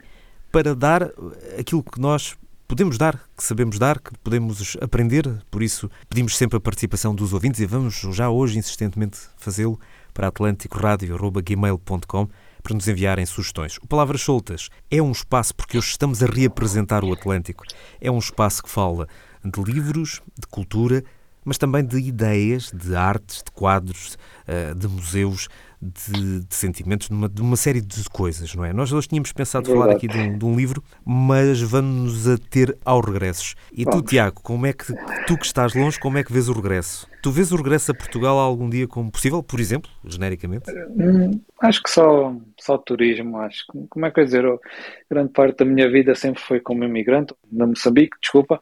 para 0.51 0.75
dar 0.75 1.09
aquilo 1.57 1.83
que 1.83 1.99
nós 1.99 2.35
podemos 2.67 2.97
dar, 2.97 3.17
que 3.35 3.43
sabemos 3.43 3.77
dar, 3.77 3.99
que 3.99 4.11
podemos 4.19 4.77
aprender, 4.79 5.43
por 5.51 5.61
isso 5.61 5.91
pedimos 6.09 6.37
sempre 6.37 6.57
a 6.57 6.59
participação 6.59 7.13
dos 7.13 7.33
ouvintes 7.33 7.59
e 7.59 7.65
vamos 7.65 7.95
já 8.13 8.29
hoje 8.29 8.57
insistentemente 8.57 9.19
fazê-lo 9.37 9.79
para 10.13 10.27
atlanticoradio.gmail.com 10.27 12.29
para 12.61 12.73
nos 12.73 12.87
enviarem 12.87 13.25
sugestões. 13.25 13.77
O 13.81 13.87
Palavras 13.87 14.21
Soltas 14.21 14.69
é 14.89 15.01
um 15.01 15.11
espaço, 15.11 15.55
porque 15.55 15.77
hoje 15.77 15.89
estamos 15.89 16.21
a 16.23 16.25
reapresentar 16.25 17.03
o 17.03 17.11
Atlântico, 17.11 17.63
é 17.99 18.09
um 18.09 18.19
espaço 18.19 18.63
que 18.63 18.69
fala 18.69 19.07
de 19.43 19.61
livros, 19.63 20.21
de 20.39 20.47
cultura, 20.47 21.03
mas 21.43 21.57
também 21.57 21.83
de 21.83 21.97
ideias, 21.97 22.71
de 22.71 22.95
artes, 22.95 23.37
de 23.43 23.51
quadros, 23.51 24.17
eh, 24.47 24.73
de 24.75 24.87
museus, 24.87 25.47
de, 25.81 26.41
de 26.41 26.55
sentimentos, 26.55 27.07
de 27.07 27.13
uma, 27.13 27.27
de 27.27 27.41
uma 27.41 27.55
série 27.55 27.81
de 27.81 28.03
coisas, 28.09 28.53
não 28.53 28.63
é? 28.63 28.71
Nós 28.71 28.93
hoje 28.93 29.07
tínhamos 29.07 29.31
pensado 29.31 29.67
falar 29.67 29.87
Verdade. 29.87 30.05
aqui 30.05 30.07
de 30.07 30.19
um, 30.19 30.37
de 30.37 30.45
um 30.45 30.55
livro, 30.55 30.83
mas 31.03 31.59
vamos 31.59 32.27
a 32.27 32.37
ter 32.37 32.77
ao 32.85 33.01
regresso. 33.01 33.55
E 33.71 33.83
tu. 33.85 34.01
Tiago, 34.03 34.39
como 34.41 34.67
é 34.67 34.73
que, 34.73 34.93
tu 35.25 35.37
que 35.37 35.45
estás 35.45 35.73
longe, 35.73 35.99
como 35.99 36.17
é 36.17 36.23
que 36.23 36.31
vês 36.31 36.47
o 36.47 36.53
regresso? 36.53 37.07
Tu 37.21 37.31
vês 37.31 37.51
o 37.51 37.55
regresso 37.55 37.91
a 37.91 37.95
Portugal 37.95 38.37
algum 38.39 38.69
dia 38.69 38.87
como 38.87 39.11
possível, 39.11 39.43
por 39.43 39.59
exemplo, 39.59 39.89
genericamente? 40.05 40.71
Hum, 40.71 41.39
acho 41.61 41.81
que 41.83 41.89
só, 41.89 42.33
só 42.59 42.77
turismo, 42.77 43.37
acho. 43.37 43.63
Como 43.89 44.05
é 44.05 44.11
que 44.11 44.19
eu 44.19 44.25
dizer? 44.25 44.43
eu- 44.43 44.59
grande 45.09 45.31
parte 45.31 45.57
da 45.59 45.65
minha 45.65 45.89
vida 45.89 46.15
sempre 46.15 46.41
foi 46.41 46.59
como 46.59 46.83
imigrante, 46.83 47.33
na 47.51 47.67
Moçambique, 47.67 48.17
desculpa, 48.21 48.59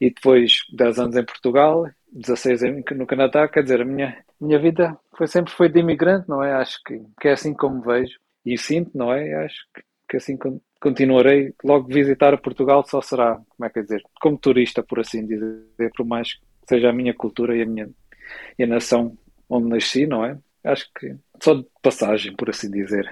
e 0.00 0.10
depois 0.10 0.52
10 0.72 0.98
anos 0.98 1.16
em 1.16 1.24
Portugal, 1.24 1.88
16 2.12 2.62
em- 2.62 2.84
no 2.94 3.06
Canadá, 3.06 3.48
quer 3.48 3.62
dizer, 3.62 3.80
a 3.80 3.84
minha, 3.84 4.16
minha 4.40 4.58
vida 4.58 4.98
foi 5.16 5.26
sempre 5.26 5.52
foi 5.52 5.68
de 5.68 5.80
imigrante, 5.80 6.28
não 6.28 6.42
é? 6.42 6.52
Acho 6.54 6.78
que, 6.84 7.00
que 7.20 7.28
é 7.28 7.32
assim 7.32 7.54
como 7.54 7.80
vejo 7.82 8.18
e 8.44 8.58
sinto, 8.58 8.90
não 8.96 9.12
é? 9.12 9.44
Acho 9.44 9.56
que, 9.74 9.82
que 10.08 10.16
assim 10.16 10.36
con- 10.36 10.60
continuarei. 10.80 11.54
Logo 11.64 11.86
visitar 11.88 12.36
Portugal 12.40 12.84
só 12.86 13.00
será, 13.00 13.36
como 13.56 13.66
é 13.66 13.70
que 13.70 13.78
é 13.78 13.82
dizer, 13.82 14.02
como 14.20 14.36
turista, 14.38 14.82
por 14.82 15.00
assim 15.00 15.26
dizer, 15.26 15.90
por 15.96 16.04
mais 16.06 16.34
que 16.34 16.40
seja 16.68 16.90
a 16.90 16.92
minha 16.92 17.14
cultura 17.14 17.56
e 17.56 17.62
a 17.62 17.66
minha 17.66 17.88
e 18.58 18.64
a 18.64 18.66
nação 18.66 19.16
onde 19.48 19.68
nasci, 19.68 20.06
não 20.06 20.24
é? 20.24 20.38
Acho 20.64 20.86
que 20.98 21.16
só 21.42 21.54
de 21.54 21.66
passagem, 21.82 22.34
por 22.36 22.48
assim 22.50 22.70
dizer. 22.70 23.04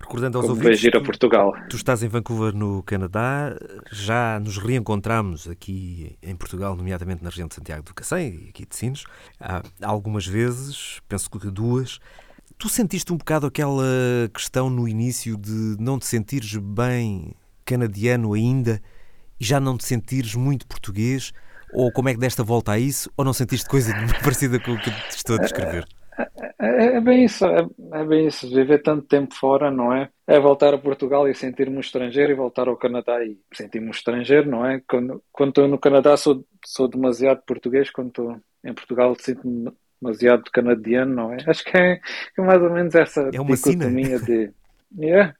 Recordando 0.00 0.38
aos 0.38 0.46
Como 0.46 0.58
ouvintes, 0.58 0.82
ir 0.84 0.96
a 0.96 1.00
tu- 1.00 1.04
Portugal. 1.04 1.52
Tu 1.70 1.76
estás 1.76 2.02
em 2.02 2.08
Vancouver, 2.08 2.54
no 2.54 2.82
Canadá, 2.82 3.56
já 3.90 4.40
nos 4.40 4.58
reencontramos 4.58 5.48
aqui 5.48 6.16
em 6.22 6.34
Portugal, 6.34 6.74
nomeadamente 6.76 7.22
na 7.22 7.30
região 7.30 7.46
de 7.46 7.54
Santiago 7.54 7.84
do 7.84 7.94
Cacém 7.94 8.44
e 8.46 8.48
aqui 8.48 8.66
de 8.66 8.74
Sines, 8.74 9.04
há 9.38 9.62
algumas 9.82 10.26
vezes, 10.26 11.00
penso 11.08 11.30
que 11.30 11.38
duas. 11.50 11.98
Tu 12.58 12.68
sentiste 12.68 13.12
um 13.12 13.16
bocado 13.16 13.46
aquela 13.46 13.84
questão 14.34 14.68
no 14.68 14.88
início 14.88 15.36
de 15.36 15.76
não 15.78 15.98
te 15.98 16.06
sentires 16.06 16.54
bem 16.56 17.34
canadiano 17.64 18.32
ainda 18.34 18.80
e 19.40 19.44
já 19.44 19.58
não 19.60 19.76
te 19.76 19.84
sentires 19.84 20.34
muito 20.34 20.66
português? 20.66 21.32
Ou 21.72 21.90
como 21.92 22.08
é 22.08 22.14
que 22.14 22.20
desta 22.20 22.42
volta 22.42 22.72
a 22.72 22.78
isso? 22.78 23.10
Ou 23.16 23.24
não 23.24 23.32
sentiste 23.32 23.68
coisa 23.68 23.92
parecida 24.22 24.58
com 24.60 24.72
o 24.72 24.78
que 24.78 24.90
te 24.90 25.16
estou 25.16 25.36
a 25.36 25.38
descrever? 25.38 25.84
É, 26.58 26.96
é 26.96 27.00
bem 27.00 27.24
isso, 27.24 27.44
é, 27.46 27.66
é 27.92 28.04
bem 28.04 28.26
isso. 28.26 28.48
Viver 28.48 28.82
tanto 28.82 29.06
tempo 29.06 29.34
fora, 29.34 29.70
não 29.70 29.92
é? 29.92 30.08
É 30.26 30.38
voltar 30.38 30.74
a 30.74 30.78
Portugal 30.78 31.28
e 31.28 31.34
sentir-me 31.34 31.76
um 31.76 31.80
estrangeiro 31.80 32.32
e 32.32 32.36
voltar 32.36 32.68
ao 32.68 32.76
Canadá 32.76 33.24
e 33.24 33.38
sentir-me 33.52 33.88
um 33.88 33.92
estrangeiro, 33.92 34.48
não 34.48 34.64
é? 34.64 34.80
Quando, 34.86 35.22
quando 35.32 35.48
estou 35.50 35.68
no 35.68 35.78
Canadá 35.78 36.16
sou, 36.16 36.44
sou 36.64 36.88
demasiado 36.88 37.42
português, 37.46 37.90
quando 37.90 38.08
estou 38.08 38.40
em 38.64 38.74
Portugal 38.74 39.14
sinto-me 39.18 39.72
demasiado 40.00 40.50
canadiano, 40.52 41.14
não 41.14 41.32
é? 41.32 41.38
Acho 41.46 41.64
que 41.64 41.76
é, 41.76 42.00
é 42.38 42.42
mais 42.42 42.62
ou 42.62 42.70
menos 42.70 42.94
essa 42.94 43.30
É 43.32 43.40
uma 43.40 43.56
dicotomia 43.56 44.18
de... 44.18 44.50
Yeah. 44.96 45.34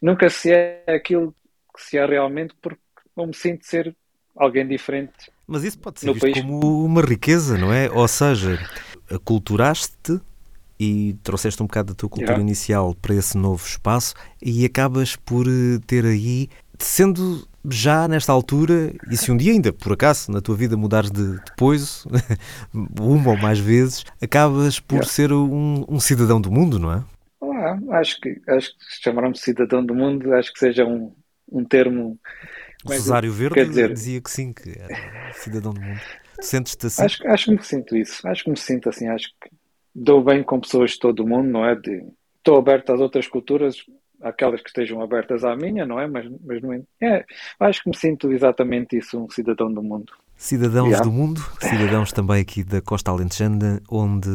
Nunca 0.00 0.30
se 0.30 0.50
é 0.50 0.82
aquilo 0.88 1.34
que 1.76 1.82
se 1.82 1.98
é 1.98 2.06
realmente 2.06 2.54
porque 2.62 2.80
não 3.14 3.26
me 3.26 3.34
sinto 3.34 3.66
ser 3.66 3.94
alguém 4.34 4.66
diferente 4.66 5.30
Mas 5.48 5.64
isso 5.64 5.78
pode 5.78 6.00
ser 6.00 6.12
visto 6.12 6.30
como 6.30 6.84
uma 6.84 7.00
riqueza, 7.00 7.56
não 7.58 7.72
é? 7.72 7.90
Ou 7.90 8.06
seja, 8.06 8.60
aculturaste-te 9.10 10.20
e 10.78 11.14
trouxeste 11.22 11.62
um 11.62 11.66
bocado 11.66 11.92
da 11.92 11.96
tua 11.96 12.08
cultura 12.08 12.40
Yeah. 12.40 12.40
inicial 12.40 12.94
para 12.94 13.14
esse 13.14 13.36
novo 13.38 13.64
espaço 13.66 14.14
e 14.42 14.64
acabas 14.64 15.16
por 15.16 15.46
eh, 15.48 15.78
ter 15.86 16.04
aí, 16.04 16.48
sendo 16.78 17.48
já 17.68 18.06
nesta 18.08 18.32
altura, 18.32 18.92
e 19.06 19.16
se 19.16 19.30
um 19.32 19.36
dia 19.36 19.52
ainda, 19.52 19.72
por 19.72 19.92
acaso, 19.92 20.30
na 20.30 20.40
tua 20.40 20.56
vida 20.56 20.76
mudares 20.76 21.10
de 21.10 21.40
depois, 21.40 22.06
uma 23.00 23.30
ou 23.30 23.36
mais 23.36 23.58
vezes, 23.58 24.04
acabas 24.22 24.80
por 24.80 25.04
Yeah. 25.04 25.06
ser 25.06 25.32
um, 25.32 25.84
um 25.88 26.00
cidadão 26.00 26.40
do 26.40 26.50
mundo, 26.50 26.78
não 26.78 26.92
é? 26.92 27.04
Ah, 27.40 27.78
acho 28.00 28.20
que 28.20 28.40
acho 28.48 28.70
que 28.70 28.84
chamar-me 29.02 29.36
cidadão 29.36 29.84
do 29.84 29.94
mundo 29.94 30.32
acho 30.34 30.52
que 30.52 30.58
seja 30.58 30.84
um, 30.84 31.14
um 31.50 31.64
termo 31.64 32.18
O 32.84 32.88
Como 32.88 32.94
que- 32.94 33.00
Cesário 33.02 33.32
Verde 33.32 33.54
quer 33.54 33.68
dizer- 33.68 33.92
dizia 33.92 34.20
que 34.20 34.30
sim, 34.30 34.52
que 34.52 34.70
era 34.78 35.32
cidadão 35.34 35.72
do 35.74 35.80
mundo. 35.80 36.00
Tu 36.40 36.44
sentes-te 36.46 36.86
assim? 36.86 37.02
acho, 37.04 37.26
acho 37.28 37.44
que 37.46 37.50
me 37.50 37.62
sinto 37.64 37.96
isso 37.96 38.28
acho 38.28 38.44
que 38.44 38.50
me 38.50 38.56
sinto 38.56 38.88
assim 38.88 39.08
acho 39.08 39.26
que 39.42 39.50
dou 39.94 40.22
bem 40.22 40.44
com 40.44 40.60
pessoas 40.60 40.92
de 40.92 40.98
todo 41.00 41.24
o 41.24 41.28
mundo 41.28 41.48
não 41.50 41.64
é 41.64 41.74
de 41.74 42.04
estou 42.36 42.56
aberto 42.56 42.90
às 42.92 43.00
outras 43.00 43.26
culturas 43.26 43.76
aquelas 44.22 44.60
que 44.62 44.68
estejam 44.68 45.02
abertas 45.02 45.42
à 45.42 45.56
minha 45.56 45.84
não 45.84 45.98
é 45.98 46.06
mas 46.06 46.30
mas 46.44 46.62
não 46.62 46.72
é, 46.72 46.80
é 47.02 47.24
acho 47.58 47.82
que 47.82 47.88
me 47.90 47.96
sinto 47.96 48.30
exatamente 48.32 48.96
isso 48.96 49.18
um 49.18 49.28
cidadão 49.28 49.72
do 49.72 49.82
mundo 49.82 50.12
Cidadãos 50.36 50.90
Yeah. 50.90 51.02
do 51.04 51.10
mundo, 51.10 51.40
cidadãos 51.60 52.12
também 52.12 52.40
aqui 52.40 52.62
da 52.62 52.80
Costa 52.80 53.10
Alentejana, 53.10 53.82
onde 53.90 54.28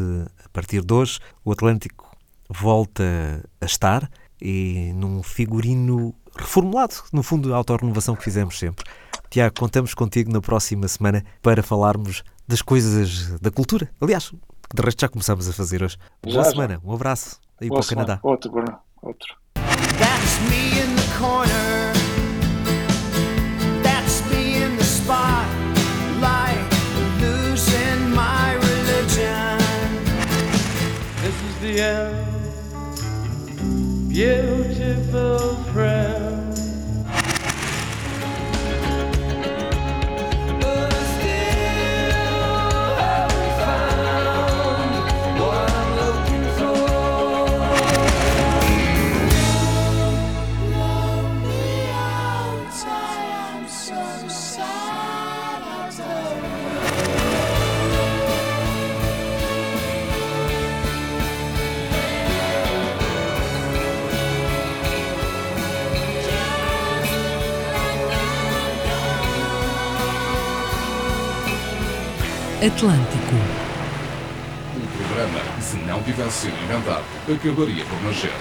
a 0.44 0.50
partir 0.50 0.82
de 0.84 0.94
hoje 0.94 1.22
o 1.46 1.52
Atlântico 1.54 2.14
volta 2.50 3.42
a 3.62 3.66
estar 3.66 4.10
e 4.44 4.92
num 4.94 5.24
figurino 5.24 6.14
reformulado, 6.36 6.96
no 7.14 7.24
fundo 7.24 7.54
a 7.54 7.58
autorrenovação 7.58 8.14
que 8.14 8.24
fizemos 8.24 8.60
sempre. 8.60 8.84
Tiago, 9.30 9.56
contamos 9.58 9.94
contigo 9.94 10.32
na 10.32 10.42
próxima 10.42 10.86
semana 10.90 11.24
para 11.42 11.64
falarmos 11.64 12.24
das 12.46 12.62
coisas 12.62 13.40
da 13.40 13.50
cultura. 13.50 13.90
Aliás, 14.02 14.30
que 14.30 14.76
de 14.76 14.82
resto 14.82 15.00
já 15.00 15.08
começamos 15.08 15.48
a 15.48 15.54
fazer 15.54 15.82
hoje. 15.82 15.98
Boa 16.22 16.36
Já, 16.36 16.44
já. 16.44 16.52
semana, 16.52 16.82
um 16.84 16.94
abraço 16.94 17.40
aí 17.60 17.70
Boa 17.70 17.80
para 17.80 17.86
o 17.86 17.90
Canadá. 17.90 18.20
Outro, 18.22 18.52
Bruno. 18.52 18.78
Outro. 19.02 19.36
Yeah. 34.14 34.53
Atlântico. 72.66 73.36
Um 74.78 74.88
programa 74.96 75.40
que, 75.58 75.64
se 75.64 75.76
não 75.80 76.02
tivesse 76.02 76.48
sido 76.48 76.56
inventado, 76.64 77.04
acabaria 77.28 77.84
por 77.84 78.02
nascer. 78.04 78.32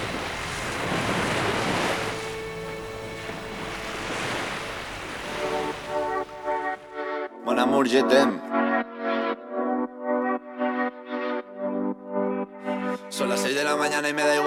Mon 7.45 7.57
amour, 7.59 7.85
je 7.85 8.01
t'aime. 8.01 8.39
Son 13.09 13.27
las 13.27 13.41
6 13.41 13.55
de 13.55 13.63
la 13.65 13.75
mañana 13.75 14.07
y 14.07 14.13
me 14.13 14.23
da 14.23 14.35
igual. 14.35 14.42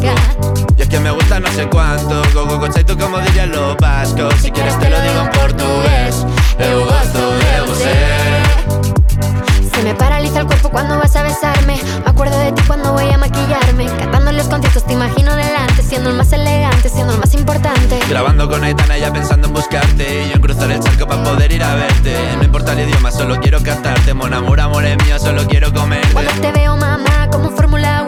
Y 0.00 0.82
es 0.82 0.88
que 0.88 1.00
me 1.00 1.10
gusta 1.10 1.40
no 1.40 1.50
sé 1.50 1.66
cuánto, 1.66 2.22
go 2.32 2.46
go 2.46 2.58
go 2.58 2.68
tú 2.68 2.96
como 2.96 3.18
dirían 3.18 3.50
los 3.50 3.76
vascos. 3.78 4.34
Si 4.40 4.50
quieres 4.50 4.78
te 4.78 4.88
lo 4.90 5.00
digo 5.00 5.20
en 5.22 5.30
portugués, 5.30 6.26
eu 6.58 6.84
gosto 6.84 7.32
de 7.38 7.60
você. 7.66 8.48
Se 9.74 9.82
me 9.82 9.94
paraliza 9.94 10.40
el 10.40 10.46
cuerpo 10.46 10.70
cuando 10.70 10.98
vas 10.98 11.14
a 11.16 11.22
besarme. 11.22 11.80
Me 12.04 12.10
acuerdo 12.10 12.38
de 12.38 12.52
ti 12.52 12.62
cuando 12.66 12.92
voy 12.92 13.10
a 13.10 13.18
maquillarme. 13.18 13.86
Cantando 13.86 14.32
los 14.32 14.46
conciertos 14.48 14.84
te 14.84 14.92
imagino 14.92 15.34
delante, 15.34 15.82
siendo 15.82 16.10
el 16.10 16.16
más 16.16 16.32
elegante, 16.32 16.88
siendo 16.88 17.12
el 17.12 17.18
más 17.18 17.34
importante. 17.34 17.98
Grabando 18.08 18.48
con 18.48 18.62
Aitana 18.64 18.98
ya 18.98 19.12
pensando 19.12 19.48
en 19.48 19.54
buscarte 19.54 20.24
Y 20.24 20.28
yo 20.28 20.34
en 20.34 20.40
cruzar 20.40 20.70
el 20.70 20.80
charco 20.80 21.06
para 21.06 21.22
poder 21.22 21.52
ir 21.52 21.62
a 21.62 21.74
verte 21.74 22.16
No 22.36 22.44
importa 22.44 22.72
el 22.72 22.88
idioma, 22.88 23.10
solo 23.10 23.38
quiero 23.40 23.62
cantarte 23.62 24.14
Mon 24.14 24.32
amor, 24.32 24.60
amor 24.60 24.84
es 24.84 24.96
mío, 25.04 25.18
solo 25.18 25.46
quiero 25.46 25.72
comerte 25.72 26.12
Cuando 26.12 26.32
te 26.32 26.52
veo, 26.52 26.76
mamá, 26.76 27.28
como 27.30 27.50
Fórmula 27.50 28.07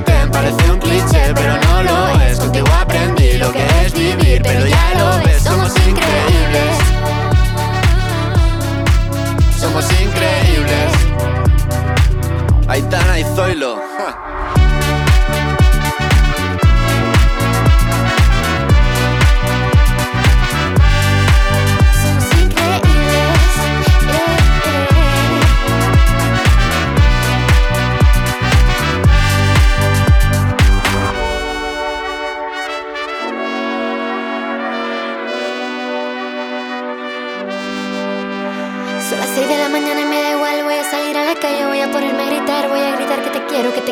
T'aime, 0.00 0.30
parece 0.30 0.70
un 0.70 0.78
cliché 0.78 1.32
Pero 1.34 1.56
no 1.58 1.82
lo 1.82 2.20
es, 2.22 2.38
contigo 2.38 2.66
aprendí 2.80 3.34
lo 3.38 3.52
que 3.52 3.64
es 3.84 3.92
vivir 3.92 4.42
Pero 4.42 4.66
ya 4.66 4.94
lo 4.98 5.24
ves, 5.24 5.42
somos 5.42 5.70
increíbles 5.76 6.94
somos 9.64 9.86
increíbles. 9.92 10.92
Aitana 12.68 13.18
y 13.18 13.24
Zoilo. 13.34 13.80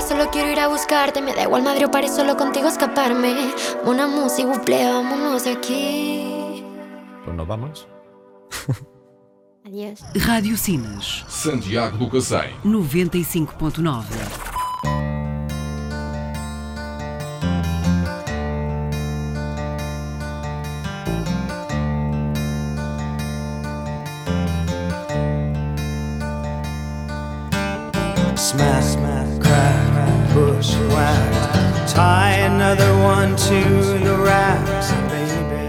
Grabar, 0.00 0.08
solo 0.08 0.30
quiero 0.30 0.50
ir 0.50 0.60
a 0.60 0.68
buscarte. 0.68 1.20
Me 1.20 1.34
da 1.34 1.42
igual 1.42 1.62
Madrid 1.62 1.86
o 1.86 1.90
París, 1.90 2.12
solo 2.12 2.36
contigo 2.36 2.68
escaparme. 2.68 3.52
Una 3.84 4.06
música, 4.06 4.48
buple, 4.48 4.84
vámonos 4.84 5.44
de 5.44 5.52
aquí. 5.52 6.64
Pues 7.24 7.36
nos 7.36 7.46
vamos. 7.46 7.88
Adiós. 9.64 10.00
Rádio 10.14 10.56
Sinas. 10.56 11.24
Santiago 11.28 11.98
do 11.98 12.08
Cacém. 12.08 12.54
95.9. 12.64 14.04
Smack, 28.36 28.79
Tie 31.90 32.36
another 32.46 32.96
one 32.98 33.34
to 33.34 33.64
the 33.98 34.16
racks, 34.16 34.92
baby. 35.10 35.66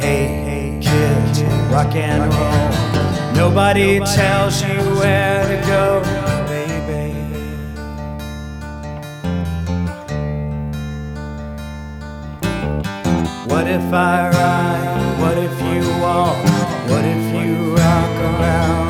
Hey, 0.00 0.24
hey, 0.46 0.80
kid, 0.80 1.70
rock 1.70 1.94
and 1.94 2.32
roll. 2.32 3.34
Nobody 3.34 4.00
tells 4.00 4.62
you 4.62 4.78
where 4.98 5.44
to 5.46 5.66
go, 5.66 6.00
baby. 6.48 7.12
What 13.46 13.66
if 13.66 13.92
I 13.92 14.30
ride? 14.30 15.20
What 15.20 15.36
if 15.36 15.52
you 15.60 15.86
walk? 16.00 16.42
What 16.88 17.04
if 17.04 17.24
you 17.34 17.74
rock 17.76 18.16
around 18.24 18.85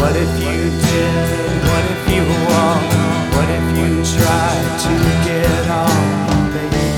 what 0.00 0.16
if 0.16 0.32
you 0.38 0.58
did? 0.82 1.64
What 1.64 1.84
if 1.92 2.02
you? 2.12 2.24
What 3.34 3.48
if 3.48 3.66
you 3.78 3.90
tried 4.04 4.70
to 4.84 4.92
get 5.24 5.64
baby? 6.52 6.88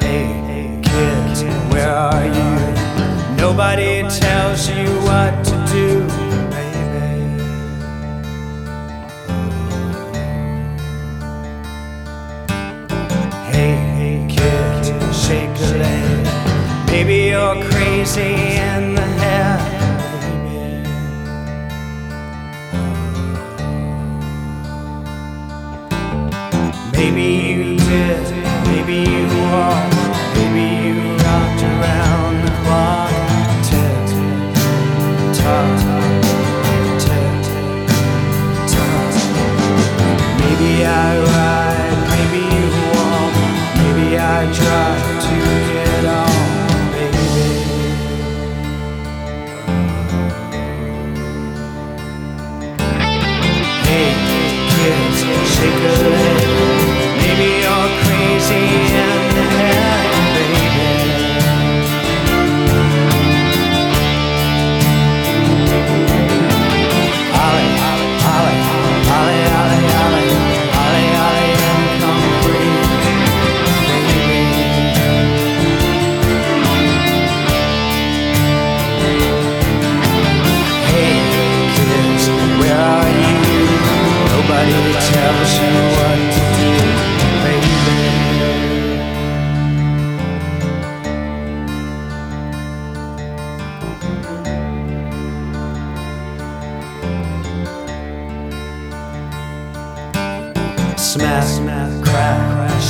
Hey, 0.00 0.80
kids, 0.82 1.38
where 1.72 1.94
are 1.94 2.26
you? 2.26 2.50
Nobody 3.36 4.02
tells 4.08 4.68
you 4.68 4.88
what 5.02 5.33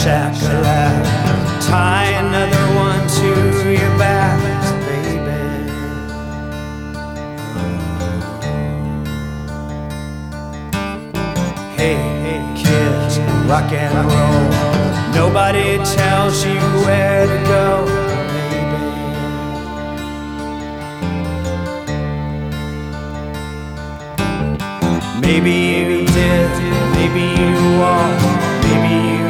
laugh. 0.06 1.66
Tie 1.66 2.10
another 2.24 2.66
one 2.76 3.08
to 3.08 3.72
your 3.72 3.98
back, 3.98 4.38
baby. 4.86 5.70
Hey, 11.76 11.96
hey, 12.22 12.42
kids, 12.54 13.18
rock 13.48 13.72
and 13.72 13.94
roll. 14.12 14.50
Nobody 15.14 15.78
tells 15.96 16.44
you 16.44 16.60
where 16.84 17.26
to 17.26 17.38
go, 17.46 17.86
baby. 18.34 18.82
Maybe 25.20 25.52
you 25.52 26.06
did, 26.06 26.50
maybe 26.92 27.24
you 27.40 27.54
won't. 27.80 28.20
Maybe 28.64 28.94
you 29.18 29.23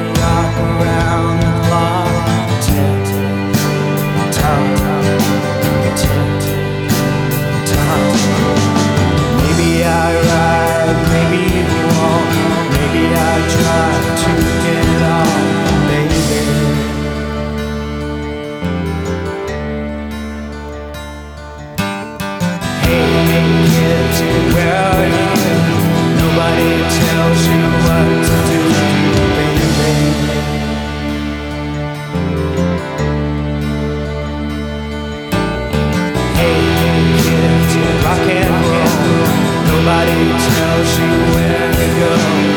Tells 40.46 40.88
she 40.94 41.00
where 41.00 41.72
to 41.72 41.86
go. 42.00 42.53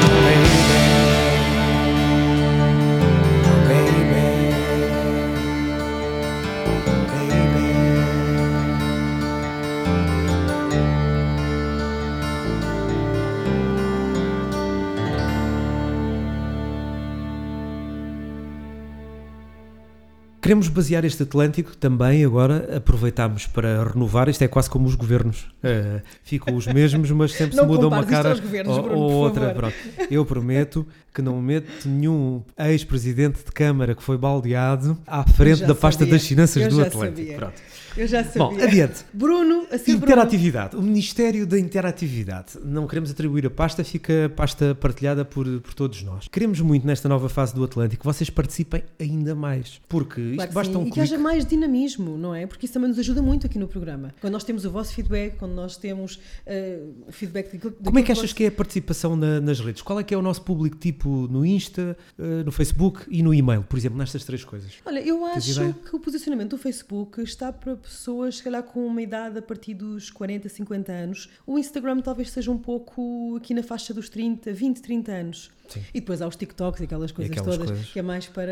Queremos 20.48 20.70
basear 20.70 21.04
este 21.04 21.24
Atlântico 21.24 21.76
também 21.76 22.24
agora, 22.24 22.78
aproveitámos 22.78 23.46
para 23.46 23.84
renovar, 23.84 24.30
isto 24.30 24.42
é 24.46 24.48
quase 24.48 24.70
como 24.70 24.88
os 24.88 24.96
governos, 24.96 25.46
eh, 25.62 26.02
ficam 26.24 26.56
os 26.56 26.66
mesmos, 26.66 27.12
mas 27.12 27.34
sempre 27.34 27.58
se 27.58 27.66
muda 27.66 27.86
uma 27.86 28.06
cara 28.06 28.34
governos, 28.34 28.78
ou, 28.78 28.84
Bruno, 28.84 28.98
ou 28.98 29.12
outra. 29.12 29.54
Pronto. 29.54 29.76
Eu 30.10 30.26
prometo 30.26 30.88
que 31.14 31.22
não 31.22 31.42
meto 31.42 31.90
nenhum 31.90 32.44
ex-presidente 32.58 33.44
de 33.44 33.52
Câmara 33.52 33.94
que 33.94 34.02
foi 34.02 34.18
baldeado 34.18 34.98
à 35.06 35.28
frente 35.28 35.66
da 35.66 35.76
pasta 35.76 36.06
sabia, 36.06 36.14
das 36.14 36.26
finanças 36.26 36.64
eu 36.64 36.70
do 36.70 36.82
Atlântico. 36.82 37.18
sabia. 37.18 37.36
Pronto. 37.36 37.62
Eu 37.98 38.08
já 38.08 38.24
sabia. 38.24 38.40
Bom, 38.40 38.64
adiante. 38.64 39.04
Bruno, 39.12 39.66
a 39.72 39.78
ser 39.80 39.96
Bruno. 39.96 40.14
Interatividade. 40.14 40.76
O 40.76 40.82
Ministério 40.84 41.48
da 41.48 41.58
Interatividade. 41.58 42.60
Não 42.64 42.86
queremos 42.86 43.10
atribuir 43.10 43.48
a 43.48 43.50
pasta, 43.50 43.84
fica 43.84 44.26
a 44.26 44.30
pasta 44.30 44.76
partilhada 44.76 45.26
por, 45.26 45.48
por 45.62 45.74
todos 45.74 46.04
nós. 46.04 46.28
Queremos 46.28 46.62
muito 46.62 46.86
nesta 46.86 47.10
nova 47.10 47.28
fase 47.28 47.56
do 47.56 47.64
Atlântico 47.64 48.02
que 48.02 48.06
vocês 48.06 48.30
participem 48.30 48.84
ainda 49.00 49.34
mais. 49.34 49.82
Porque 49.90 50.36
Claro 50.38 50.50
que 50.50 50.56
basta 50.56 50.78
um 50.78 50.82
e 50.82 50.86
que 50.86 50.92
clique. 50.92 51.00
haja 51.02 51.18
mais 51.18 51.46
dinamismo, 51.46 52.18
não 52.18 52.34
é? 52.34 52.46
Porque 52.48 52.66
isso 52.66 52.74
também 52.74 52.90
nos 52.90 52.98
ajuda 53.00 53.22
muito 53.22 53.46
aqui 53.46 53.60
no 53.60 53.68
programa. 53.68 54.14
Quando 54.22 54.34
nós 54.34 54.44
temos 54.44 54.64
o 54.66 54.72
vosso 54.72 54.94
feedback, 54.94 55.38
quando 55.38 55.54
nós 55.54 55.76
temos 55.78 56.20
eh, 56.46 56.80
o 57.08 57.12
feedback 57.12 57.52
daquilo, 57.52 57.74
Como 57.84 58.00
é 58.00 58.04
que 58.04 58.12
achas 58.12 58.32
que 58.34 58.44
é 58.46 58.48
a 58.48 58.52
participação 58.52 59.16
na- 59.16 59.40
nas 59.42 59.60
redes? 59.60 59.82
Qual 59.82 60.00
é 60.00 60.04
que 60.04 60.14
é 60.14 60.18
o 60.18 60.22
nosso 60.22 60.42
público 60.44 60.78
tipo 60.78 61.28
no 61.28 61.46
Insta, 61.46 61.98
eh, 62.18 62.44
no 62.44 62.52
Facebook 62.52 63.02
e 63.10 63.22
no 63.24 63.34
e-mail, 63.34 63.64
por 63.64 63.78
exemplo, 63.78 63.98
nestas 63.98 64.24
três 64.24 64.44
coisas? 64.44 64.72
Olha, 64.86 65.00
eu 65.00 65.18
Tens 65.20 65.38
acho 65.38 65.52
ideia? 65.62 65.74
que 65.74 65.96
o 65.96 66.00
posicionamento 66.00 66.52
do 66.52 66.58
Facebook 66.58 67.22
está 67.22 67.52
para 67.52 67.76
pessoas, 67.76 68.38
se 68.38 68.44
calhar, 68.44 68.64
com 68.64 68.86
uma 68.86 69.02
idade 69.02 69.38
a 69.38 69.42
partir 69.42 69.74
dos 69.74 70.10
40, 70.10 70.48
50 70.50 70.92
anos. 70.92 71.30
O 71.46 71.58
Instagram 71.58 72.00
talvez 72.02 72.30
seja 72.32 72.52
um 72.52 72.58
pouco 72.58 73.36
aqui 73.38 73.54
na 73.54 73.64
faixa 73.64 73.94
dos 73.94 74.10
30, 74.10 74.54
20, 74.54 74.82
30 74.82 75.12
anos. 75.12 75.52
Sim. 75.68 75.82
E 75.94 76.00
depois 76.00 76.22
há 76.22 76.28
os 76.28 76.36
TikToks 76.36 76.82
e 76.82 76.84
aquelas 76.86 77.12
coisas 77.12 77.32
aquelas 77.32 77.56
todas, 77.58 77.70
coisas. 77.72 77.92
que 77.92 78.00
é 78.00 78.02
mais 78.02 78.28
para 78.28 78.52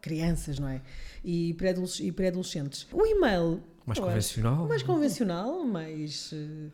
crianças, 0.00 0.58
não 0.58 0.68
é? 0.68 0.80
E 1.24 1.54
pré-adoles- 1.54 2.00
e 2.00 2.12
pré-adolescentes. 2.12 2.86
o 2.92 3.04
e-mail. 3.06 3.62
Mais 3.86 3.98
eu 3.98 4.04
acho- 4.04 4.12
convencional? 4.12 4.66
mais 4.66 4.82
convencional, 4.82 5.64
mas. 5.64 6.32
eh, 6.32 6.70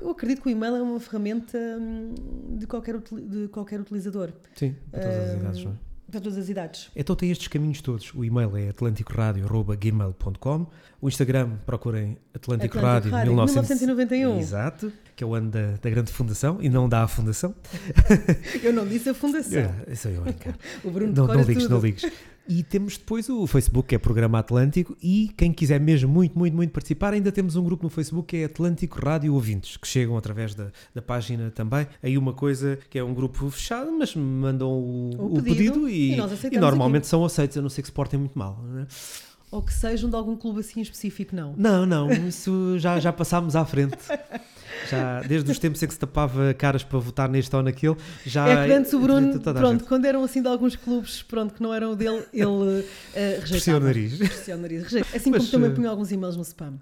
Eu 0.00 0.10
acredito 0.10 0.42
que 0.42 0.48
o 0.48 0.50
e-mail 0.50 0.76
é 0.76 0.82
uma 0.82 1.00
ferramenta 1.00 1.58
hum, 1.58 2.14
de 2.56 2.66
qualquer, 2.68 2.98
de 3.00 3.48
qualquer 3.48 3.80
utilizador. 3.80 4.30
Sim, 4.54 4.76
para 4.92 5.00
todas 5.00 5.16
as 5.18 5.34
Hum, 5.34 5.38
idades, 5.40 5.64
não 5.64 5.72
é? 5.72 5.74
Para 6.10 6.20
todas 6.20 6.38
as 6.38 6.48
idades. 6.48 6.88
Então 6.94 7.16
tem 7.16 7.30
estes 7.32 7.48
caminhos 7.48 7.80
todos. 7.80 8.14
O 8.14 8.24
e-mail 8.24 8.56
é 8.56 8.68
atlanticoradio.gmail.com 8.68 10.66
O 11.00 11.08
Instagram, 11.08 11.56
procurem 11.66 12.16
Atlântico, 12.32 12.78
Atlântico 12.78 12.78
Rádio, 12.78 13.10
Rádio, 13.10 13.34
1991. 13.34 14.38
Exato, 14.38 14.92
que 15.16 15.24
é 15.24 15.26
o 15.26 15.34
ano 15.34 15.50
da, 15.50 15.72
da 15.82 15.90
grande 15.90 16.12
fundação 16.12 16.58
e 16.60 16.68
não 16.68 16.88
da 16.88 17.08
fundação. 17.08 17.52
Eu 18.62 18.72
não 18.72 18.86
disse 18.86 19.08
a 19.08 19.14
fundação. 19.14 19.58
É, 19.58 19.74
isso 19.92 20.06
aí 20.06 20.16
brincar. 20.16 20.56
O 20.84 20.90
Bruno 20.90 21.12
não, 21.12 21.26
não 21.26 21.42
ligues, 21.42 21.64
tudo. 21.64 21.74
não 21.74 21.80
ligues. 21.80 22.08
E 22.48 22.62
temos 22.62 22.96
depois 22.96 23.28
o 23.28 23.46
Facebook, 23.46 23.88
que 23.88 23.94
é 23.94 23.98
Programa 23.98 24.38
Atlântico, 24.38 24.96
e 25.02 25.30
quem 25.36 25.52
quiser 25.52 25.80
mesmo 25.80 26.08
muito, 26.08 26.38
muito, 26.38 26.54
muito 26.54 26.70
participar, 26.70 27.12
ainda 27.12 27.32
temos 27.32 27.56
um 27.56 27.64
grupo 27.64 27.84
no 27.84 27.90
Facebook 27.90 28.28
que 28.28 28.36
é 28.38 28.44
Atlântico 28.44 28.98
Rádio 29.04 29.34
Ouvintes, 29.34 29.76
que 29.76 29.86
chegam 29.86 30.16
através 30.16 30.54
da, 30.54 30.70
da 30.94 31.02
página 31.02 31.50
também. 31.50 31.86
Aí 32.02 32.16
uma 32.16 32.32
coisa 32.32 32.78
que 32.88 32.98
é 32.98 33.04
um 33.04 33.14
grupo 33.14 33.50
fechado, 33.50 33.90
mas 33.92 34.14
mandam 34.14 34.70
o, 34.70 35.10
O 35.18 35.38
o 35.38 35.42
pedido 35.42 35.80
pedido, 35.82 35.88
e, 35.88 36.14
e 36.14 36.54
e 36.54 36.58
normalmente 36.58 37.06
são 37.06 37.24
aceitos, 37.24 37.56
a 37.56 37.62
não 37.62 37.68
ser 37.68 37.82
que 37.82 37.88
se 37.88 37.92
portem 37.92 38.18
muito 38.18 38.38
mal. 38.38 38.62
não 38.62 38.80
é? 38.80 38.86
Ou 39.50 39.62
que 39.62 39.72
sejam 39.72 40.10
de 40.10 40.16
algum 40.16 40.36
clube 40.36 40.60
assim 40.60 40.80
específico, 40.80 41.34
não? 41.34 41.54
Não, 41.56 41.86
não, 41.86 42.10
isso 42.10 42.78
já, 42.78 42.98
já 42.98 43.12
passámos 43.12 43.54
à 43.56 43.64
frente. 43.64 43.96
Já, 44.90 45.20
desde 45.22 45.50
os 45.50 45.58
tempos 45.58 45.82
em 45.82 45.86
que 45.86 45.94
se 45.94 45.98
tapava 45.98 46.54
caras 46.54 46.84
para 46.84 46.98
votar 46.98 47.28
neste 47.28 47.54
ou 47.54 47.62
naquele, 47.62 47.96
já. 48.24 48.46
é 48.48 48.66
que 48.66 48.72
antes 48.72 48.92
o 48.92 49.00
Bruno, 49.00 49.40
pronto, 49.40 49.84
quando 49.84 50.04
eram 50.04 50.22
assim 50.22 50.42
de 50.42 50.48
alguns 50.48 50.76
clubes, 50.76 51.22
pronto, 51.22 51.54
que 51.54 51.62
não 51.62 51.72
eram 51.72 51.92
o 51.92 51.96
dele, 51.96 52.22
ele 52.32 52.46
uh, 52.46 52.84
rejeitava. 53.40 53.78
O 53.78 53.80
nariz. 53.80 54.18
Torcia 54.18 54.54
o 54.54 54.58
nariz, 54.58 54.82
rejeita. 54.84 55.16
Assim 55.16 55.30
Mas, 55.30 55.40
como 55.40 55.50
também 55.50 55.70
eh, 55.70 55.74
punha 55.74 55.88
alguns 55.88 56.12
e-mails 56.12 56.36
no 56.36 56.42
spam. 56.42 56.74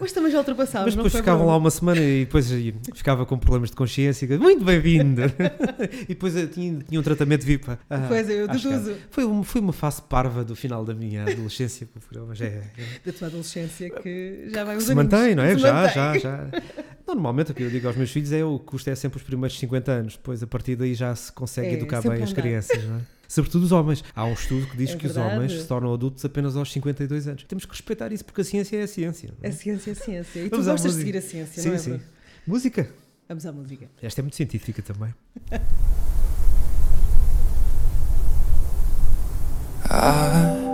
Mas 0.00 0.12
também 0.12 0.30
já 0.30 0.38
ultrapassava, 0.38 0.84
Mas 0.86 0.94
depois 0.94 1.14
ficavam 1.14 1.46
lá 1.46 1.56
uma 1.56 1.70
semana 1.70 2.00
e 2.00 2.24
depois 2.24 2.50
aí 2.50 2.74
ficava 2.94 3.26
com 3.26 3.38
problemas 3.38 3.70
de 3.70 3.76
consciência. 3.76 4.26
que, 4.26 4.36
Muito 4.38 4.64
bem-vindo! 4.64 5.22
e 6.02 6.08
depois 6.08 6.36
eu 6.36 6.48
tinha, 6.48 6.80
tinha 6.80 7.00
um 7.00 7.02
tratamento 7.02 7.44
VIP. 7.44 7.70
Ah, 7.90 8.06
Pois 8.08 8.28
é, 8.28 8.42
eu 8.42 8.48
deduzo. 8.48 8.96
Foi 9.10 9.24
uma, 9.24 9.44
foi 9.44 9.60
uma 9.60 9.72
fase 9.72 10.02
parva 10.02 10.44
do 10.44 10.56
final 10.56 10.84
da 10.84 10.94
minha 10.94 11.22
adolescência, 11.22 11.88
mas 12.26 12.40
é, 12.40 12.46
é- 12.46 12.62
Da 13.06 13.12
tua 13.12 13.28
adolescência 13.28 13.90
que 13.90 14.48
já 14.52 14.64
vai 14.64 14.76
uns 14.76 14.84
se 14.84 14.94
mantém, 14.94 15.34
não 15.34 15.42
é? 15.42 15.54
Se 15.54 15.60
Já, 15.60 15.72
mantém. 15.74 15.94
já, 15.94 16.18
já. 16.18 16.46
Normalmente 17.06 17.52
o 17.52 17.54
que 17.54 17.62
eu 17.62 17.70
digo 17.70 17.86
aos 17.86 17.96
meus 17.96 18.10
filhos 18.10 18.32
é 18.32 18.42
o 18.44 18.58
custo 18.58 18.88
é 18.90 18.94
sempre 18.94 19.18
os 19.18 19.22
primeiros 19.22 19.58
50 19.58 19.92
anos, 19.92 20.16
depois 20.16 20.42
a 20.42 20.46
partir 20.46 20.74
daí 20.76 20.94
já 20.94 21.14
se 21.14 21.30
consegue 21.32 21.68
É, 21.68 21.72
educar 21.74 22.00
bem 22.02 22.22
as 22.22 22.32
crianças, 22.32 22.82
não 22.84 22.96
é? 22.96 23.00
Sobretudo 23.28 23.64
os 23.64 23.72
homens. 23.72 24.04
Há 24.14 24.24
um 24.26 24.32
estudo 24.34 24.66
que 24.66 24.76
diz 24.76 24.90
É 24.90 24.96
que 24.96 25.06
os 25.06 25.16
homens 25.16 25.52
se 25.52 25.66
tornam 25.66 25.92
adultos 25.92 26.24
apenas 26.24 26.56
aos 26.56 26.70
52 26.72 27.26
anos. 27.26 27.44
Temos 27.44 27.64
que 27.64 27.70
respeitar 27.72 28.12
isso 28.12 28.24
porque 28.24 28.40
a 28.42 28.44
ciência 28.44 28.76
é 28.76 28.82
a 28.82 28.86
ciência. 28.86 29.30
não 29.30 29.36
é? 29.42 29.48
A 29.48 29.52
ciência 29.52 29.90
é 29.90 29.92
a 29.92 29.96
ciência. 29.96 30.40
E 30.40 30.44
tu 30.44 30.50
Vamos 30.50 30.68
à 30.68 30.72
gostas 30.72 30.92
de 30.92 30.98
seguir 30.98 31.16
a 31.16 31.22
ciência, 31.22 31.62
sim, 31.62 31.68
não 31.68 31.74
é? 31.74 31.78
Sim, 31.78 31.90
Bruno? 31.90 32.04
Música. 32.46 32.88
Vamos 33.28 33.46
à 33.46 33.52
música. 33.52 33.86
Esta 34.02 34.20
é 34.20 34.22
muito 34.22 34.36
científica 34.36 34.82
também. 34.82 35.12
Are 39.90 40.64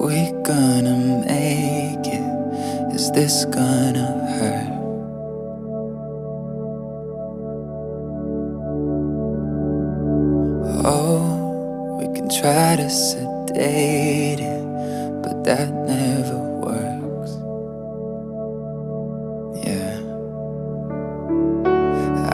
we 0.00 0.32
gonna 0.42 0.96
make 1.26 2.06
it? 2.06 2.94
Is 2.94 3.10
this 3.12 3.44
gonna 3.46 4.08
hurt? 4.36 4.72
Oh, 10.84 11.96
we 11.98 12.06
can 12.14 12.28
try 12.28 12.76
to 12.76 12.88
sedate 12.88 14.40
it, 14.40 14.64
but 15.22 15.44
that 15.44 15.70
never 15.72 16.38
works. 16.66 17.32
Yeah. 19.66 20.00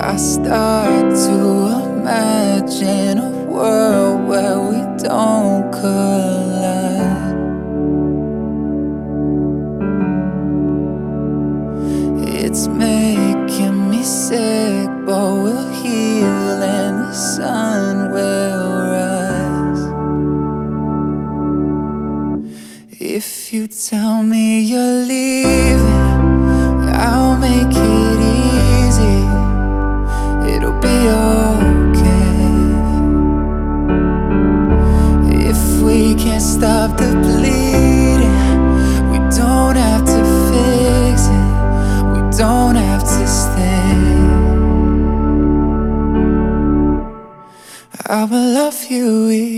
I 0.00 0.16
start 0.16 1.14
to 1.26 1.90
imagine 1.90 3.18
a 3.18 3.44
world 3.50 4.28
where 4.28 4.58
we 4.60 4.78
don't 5.02 5.72
collide. 5.72 6.17
Love 48.68 48.90
you 48.90 49.57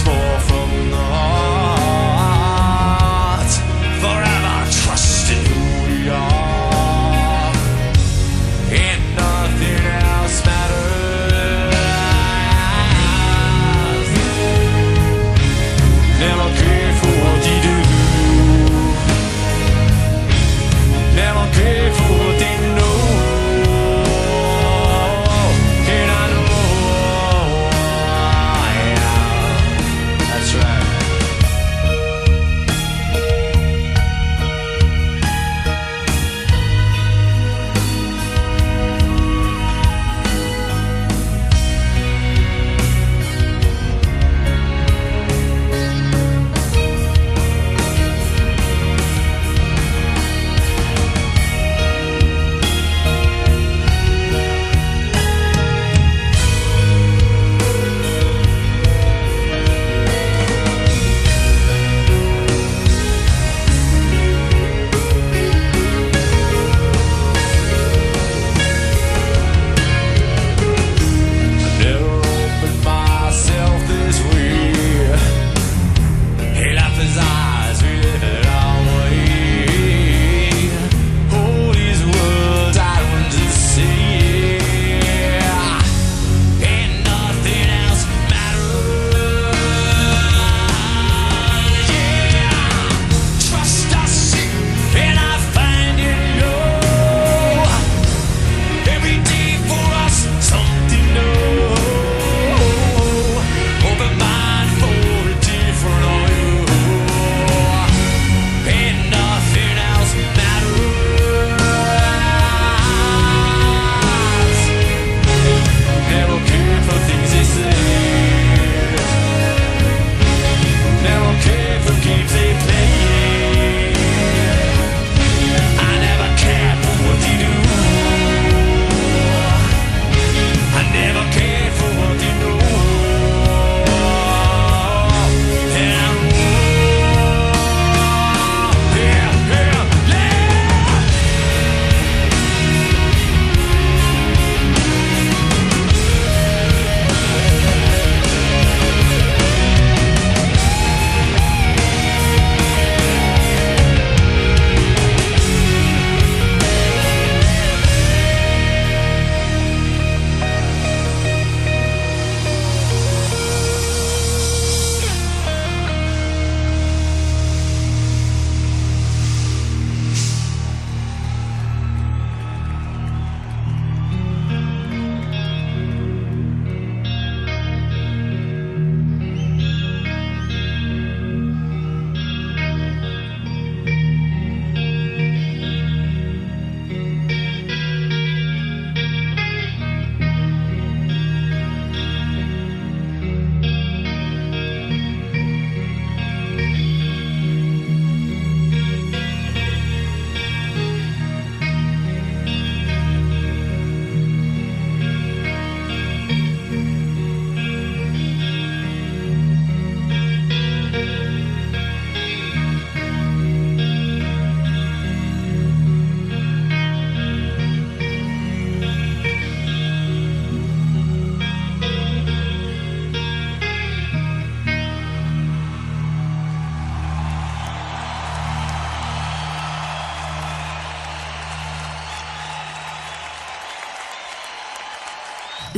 for. 0.00 0.31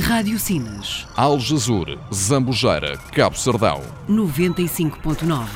Rádio 0.05 0.39
Sinas. 0.39 1.07
Algesur, 1.17 1.99
Zambujeira, 2.13 2.99
Cabo 3.11 3.39
Sardão. 3.39 3.81
95.9. 4.07 5.47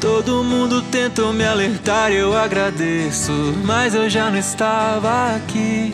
Todo 0.00 0.42
mundo 0.42 0.80
tentou 0.80 1.34
me 1.34 1.44
alertar, 1.44 2.10
eu 2.10 2.34
agradeço, 2.34 3.32
mas 3.66 3.94
eu 3.94 4.08
já 4.08 4.30
não 4.30 4.38
estava 4.38 5.36
aqui. 5.36 5.92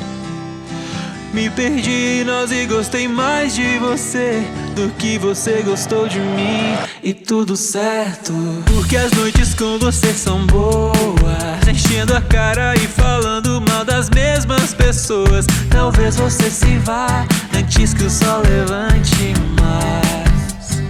Me 1.33 1.51
perdi 1.51 2.21
em 2.21 2.25
nós 2.25 2.53
e 2.53 2.67
gostei 2.67 3.09
mais 3.09 3.53
de 3.53 3.79
você 3.79 4.45
do 4.77 4.89
que 4.91 5.19
você 5.19 5.61
gostou 5.63 6.07
de 6.07 6.21
mim. 6.21 6.94
E 7.07 7.13
tudo 7.13 7.55
certo, 7.55 8.33
porque 8.65 8.97
as 8.97 9.13
noites 9.13 9.53
com 9.53 9.79
você 9.79 10.11
são 10.15 10.47
boas. 10.47 11.69
Enchendo 11.69 12.17
a 12.17 12.21
cara 12.23 12.75
e 12.77 12.87
falando 12.87 13.63
mal 13.69 13.85
das 13.85 14.09
mesmas 14.09 14.73
pessoas. 14.73 15.45
Talvez 15.69 16.17
você 16.17 16.49
se 16.49 16.79
vá 16.79 17.27
antes 17.55 17.93
que 17.93 18.05
o 18.05 18.11
sol 18.11 18.41
levante 18.41 19.35
mais. 19.61 20.83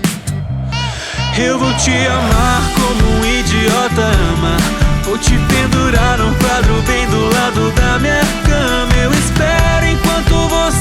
Eu 1.36 1.58
vou 1.58 1.74
te 1.78 1.90
amar 1.90 2.62
como 2.74 3.10
um 3.10 3.24
idiota 3.40 4.02
ama. 4.02 4.56
Vou 5.02 5.18
te 5.18 5.32
pendurar 5.48 6.18
num 6.18 6.32
quadro 6.34 6.80
bem 6.86 7.08
do 7.08 7.34
lado 7.34 7.72
da 7.72 7.98
minha 7.98 8.20
cama. 8.46 8.94
Eu 9.02 9.12
espero 9.12 9.86
enquanto 9.86 10.48
você 10.48 10.73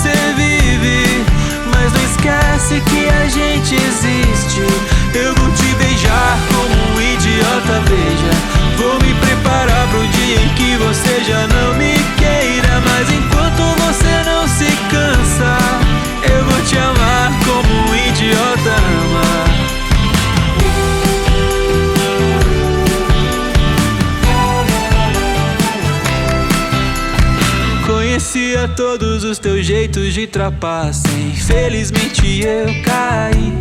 de 30.11 30.27
trapaça. 30.27 31.07
Infelizmente 31.31 32.41
eu 32.41 32.65
caí. 32.83 33.53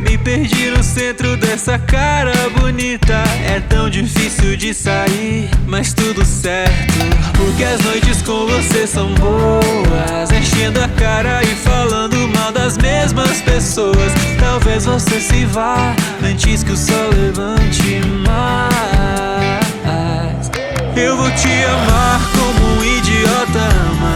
Me 0.00 0.16
perdi 0.16 0.70
no 0.70 0.82
centro 0.82 1.36
dessa 1.36 1.78
cara 1.78 2.32
bonita. 2.58 3.24
É 3.44 3.60
tão 3.60 3.90
difícil 3.90 4.56
de 4.56 4.72
sair, 4.72 5.50
mas 5.66 5.92
tudo 5.92 6.24
certo. 6.24 6.94
Porque 7.36 7.64
as 7.64 7.80
noites 7.82 8.22
com 8.22 8.46
você 8.46 8.86
são 8.86 9.12
boas. 9.14 10.30
Enchendo 10.30 10.80
a 10.80 10.88
cara 10.88 11.42
e 11.42 11.54
falando 11.56 12.16
mal 12.28 12.52
das 12.52 12.78
mesmas 12.78 13.42
pessoas. 13.42 14.12
Talvez 14.38 14.86
você 14.86 15.20
se 15.20 15.44
vá 15.46 15.94
antes 16.22 16.62
que 16.62 16.72
o 16.72 16.76
sol 16.76 17.10
levante 17.12 18.00
mais. 18.26 19.66
Eu 20.96 21.16
vou 21.16 21.30
te 21.32 21.64
amar 21.64 22.20
como 22.32 22.80
um 22.80 22.84
idiota 22.84 23.58
ama. 23.58 24.15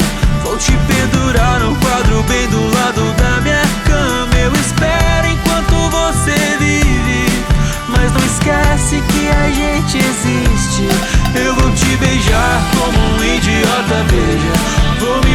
Te 0.60 0.72
pendurar 0.72 1.58
no 1.60 1.74
quadro 1.76 2.22
bem 2.24 2.46
do 2.48 2.62
lado 2.74 3.14
da 3.14 3.40
minha 3.40 3.62
cama. 3.86 4.34
Eu 4.38 4.52
espero 4.52 5.26
enquanto 5.26 5.74
você 5.90 6.36
vive. 6.58 7.44
Mas 7.88 8.12
não 8.12 8.20
esquece 8.20 9.02
que 9.08 9.28
a 9.30 9.50
gente 9.50 9.96
existe. 9.96 10.86
Eu 11.34 11.54
vou 11.54 11.70
te 11.72 11.96
beijar 11.96 12.60
como 12.76 12.98
um 12.98 13.24
idiota, 13.24 14.04
veja. 14.10 14.52
Vou 15.00 15.16
me 15.24 15.34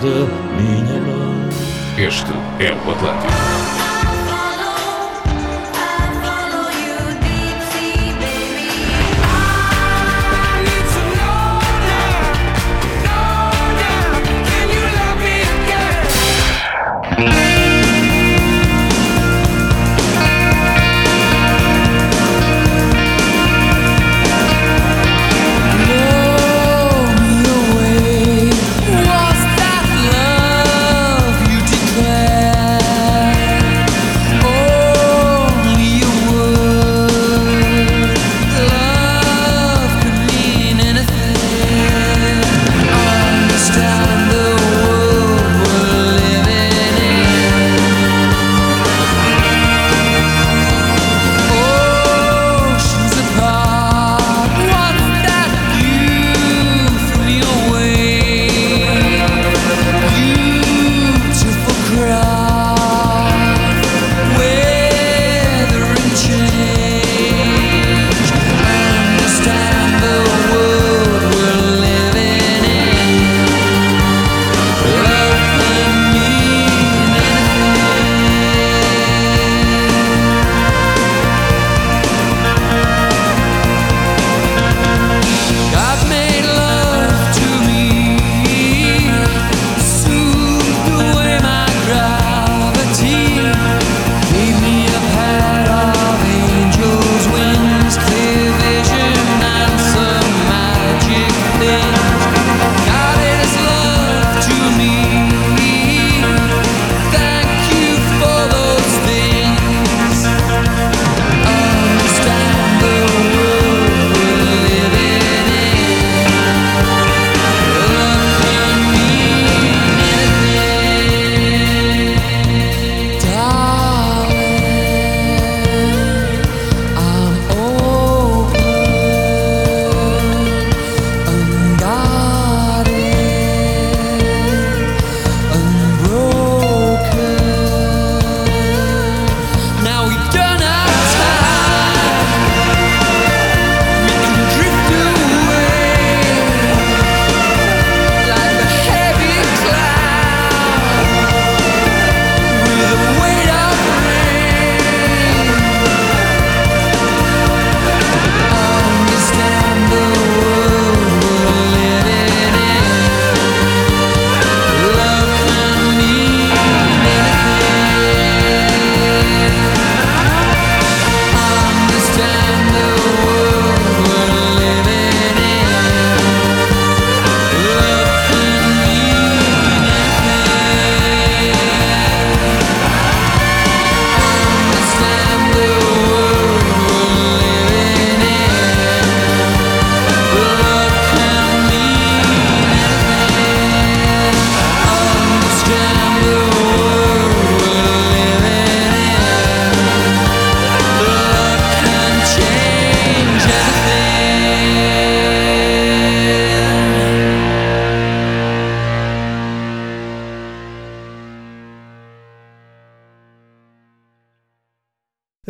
Da 0.00 0.26
minha 0.56 1.00
mãe. 1.00 1.48
Este 2.06 2.30
é 2.60 2.72
o 2.72 2.90
Atlântico. 2.92 3.47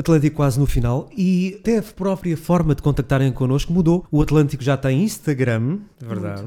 Atlântico 0.09 0.37
quase 0.37 0.59
no 0.59 0.67
final 0.67 1.09
e 1.17 1.59
até 1.61 1.79
a 1.79 1.83
própria 1.83 2.37
forma 2.37 2.75
de 2.75 2.83
contactarem 2.83 3.31
connosco 3.33 3.73
mudou. 3.73 4.05
O 4.11 4.23
Atlântico 4.23 4.63
já 4.63 4.77
tem 4.77 5.03
Instagram, 5.03 5.79
verdade? 6.01 6.43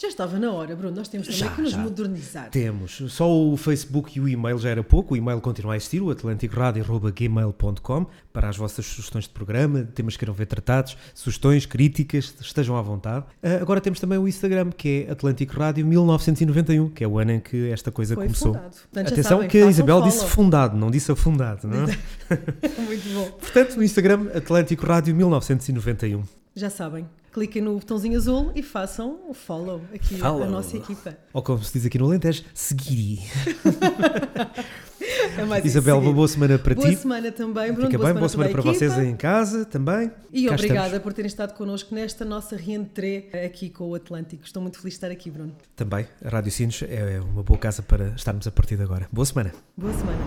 Já 0.00 0.08
estava 0.08 0.38
na 0.38 0.50
hora, 0.50 0.74
Bruno. 0.74 0.96
Nós 0.96 1.08
temos 1.08 1.26
também 1.26 1.40
Já, 1.40 1.50
que 1.50 1.60
nos 1.60 1.72
já. 1.72 1.78
modernizar. 1.78 2.48
Temos. 2.48 3.02
Só 3.08 3.30
o 3.30 3.54
Facebook 3.54 4.16
e 4.16 4.20
o 4.22 4.26
e-mail 4.26 4.56
já 4.56 4.70
era 4.70 4.82
pouco. 4.82 5.12
O 5.12 5.16
e-mail 5.16 5.38
continua 5.42 5.74
a 5.74 5.76
existir, 5.76 6.00
o 6.00 6.10
atlanticoradio.gmail.com 6.10 8.06
para 8.32 8.48
as 8.48 8.56
vossas 8.56 8.86
sugestões 8.86 9.24
de 9.24 9.30
programa, 9.30 9.82
temas 9.94 10.14
que 10.14 10.20
queiram 10.20 10.32
ver 10.32 10.46
tratados, 10.46 10.96
sugestões, 11.14 11.66
críticas, 11.66 12.34
estejam 12.40 12.78
à 12.78 12.82
vontade. 12.82 13.26
Ah, 13.42 13.56
agora 13.60 13.78
temos 13.78 14.00
também 14.00 14.16
o 14.16 14.26
Instagram, 14.26 14.70
que 14.70 15.04
é 15.06 15.12
Atlântico 15.12 15.54
Rádio 15.58 15.84
1991, 15.84 16.88
que 16.88 17.04
é 17.04 17.08
o 17.08 17.18
ano 17.18 17.32
em 17.32 17.40
que 17.40 17.68
esta 17.70 17.90
coisa 17.90 18.14
Foi 18.14 18.24
começou. 18.24 18.52
Portanto, 18.54 19.12
Atenção 19.12 19.38
sabem, 19.38 19.48
que 19.50 19.58
a 19.58 19.66
Isabel 19.66 19.96
follow. 19.98 20.10
disse 20.10 20.24
fundado, 20.24 20.76
não 20.78 20.90
disse 20.90 21.12
afundado, 21.12 21.68
não 21.68 21.84
é? 21.84 21.98
Muito 22.80 23.06
bom. 23.12 23.30
Portanto, 23.32 23.76
no 23.76 23.82
Instagram, 23.82 24.28
Atlântico 24.34 24.86
Rádio 24.86 25.14
1991. 25.14 26.22
Já 26.54 26.70
sabem. 26.70 27.06
Cliquem 27.32 27.62
no 27.62 27.74
botãozinho 27.74 28.16
azul 28.16 28.50
e 28.54 28.62
façam 28.62 29.20
o 29.28 29.34
follow 29.34 29.80
aqui 29.94 30.16
Follow. 30.18 30.42
a 30.42 30.46
nossa 30.46 30.76
equipa. 30.76 31.16
Ou 31.32 31.42
como 31.42 31.62
se 31.62 31.72
diz 31.74 31.86
aqui 31.86 31.98
no 31.98 32.06
Alentejo, 32.06 32.42
seguir. 32.54 33.20
É 35.36 35.44
mais 35.44 35.64
Isabel, 35.64 35.98
uma 35.98 36.12
boa 36.12 36.28
semana 36.28 36.58
para 36.58 36.74
boa 36.74 36.88
ti. 36.88 36.96
semana 36.96 37.32
também, 37.32 37.72
Bruno. 37.72 37.90
Fica 37.90 38.02
bem, 38.04 38.14
boa 38.14 38.28
semana 38.28 38.50
para 38.50 38.60
a 38.60 38.64
vocês 38.64 38.96
em 38.98 39.16
casa 39.16 39.64
também. 39.64 40.10
E 40.32 40.46
Cá 40.46 40.54
obrigada 40.54 40.86
estamos. 40.86 41.02
por 41.02 41.12
terem 41.12 41.26
estado 41.26 41.54
connosco 41.54 41.94
nesta 41.94 42.24
nossa 42.24 42.56
reentrée 42.56 43.28
aqui 43.44 43.70
com 43.70 43.88
o 43.88 43.94
Atlântico. 43.94 44.44
Estou 44.44 44.62
muito 44.62 44.78
feliz 44.78 44.94
de 44.94 44.96
estar 44.98 45.10
aqui, 45.10 45.30
Bruno. 45.30 45.52
Também, 45.74 46.06
a 46.24 46.28
Rádio 46.28 46.52
Sinos 46.52 46.82
é 46.88 47.20
uma 47.20 47.42
boa 47.42 47.58
casa 47.58 47.82
para 47.82 48.08
estarmos 48.08 48.46
a 48.46 48.50
partir 48.50 48.76
de 48.76 48.82
agora. 48.82 49.08
Boa 49.10 49.24
semana. 49.24 49.52
Boa 49.76 49.92
semana. 49.92 50.18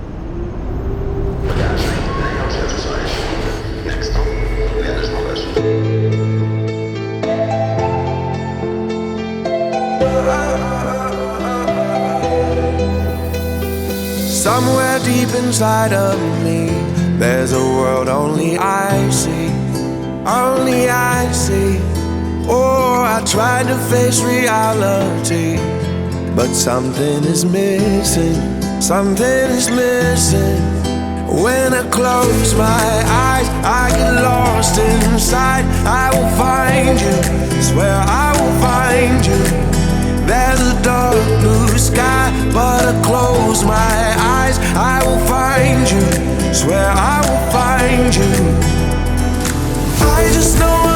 Somewhere 14.43 14.99
deep 14.99 15.29
inside 15.35 15.93
of 15.93 16.19
me, 16.43 16.67
there's 17.17 17.53
a 17.53 17.63
world 17.63 18.09
only 18.09 18.57
I 18.57 19.09
see, 19.09 19.47
only 20.27 20.89
I 20.89 21.31
see. 21.31 21.79
Oh, 22.49 23.05
I 23.07 23.23
tried 23.25 23.67
to 23.67 23.77
face 23.87 24.21
reality, 24.21 25.55
but 26.35 26.53
something 26.53 27.23
is 27.23 27.45
missing, 27.45 28.35
something 28.81 29.47
is 29.55 29.69
missing. 29.69 30.59
When 31.41 31.73
I 31.73 31.89
close 31.89 32.53
my 32.55 32.91
eyes, 33.07 33.47
I 33.63 33.91
get 33.95 34.11
lost 34.23 34.77
inside. 34.77 35.63
I 35.87 36.09
will 36.11 36.31
find 36.35 36.99
you, 36.99 37.61
swear 37.61 37.95
I 37.95 38.35
will 38.37 38.59
find 38.59 39.25
you. 39.25 39.52
There's 40.25 40.61
a 40.61 40.81
dark 40.81 41.23
blue 41.41 41.77
sky, 41.77 42.31
but 42.53 42.85
I 42.85 43.01
close 43.03 43.63
my 43.63 44.15
eyes. 44.37 44.57
I 44.75 45.03
will 45.05 45.23
find 45.27 45.89
you. 45.89 46.53
Swear 46.53 46.89
I 46.89 47.19
will 47.27 47.43
find 47.51 48.15
you. 48.15 48.33
I 50.15 50.29
just 50.33 50.59
know 50.59 50.92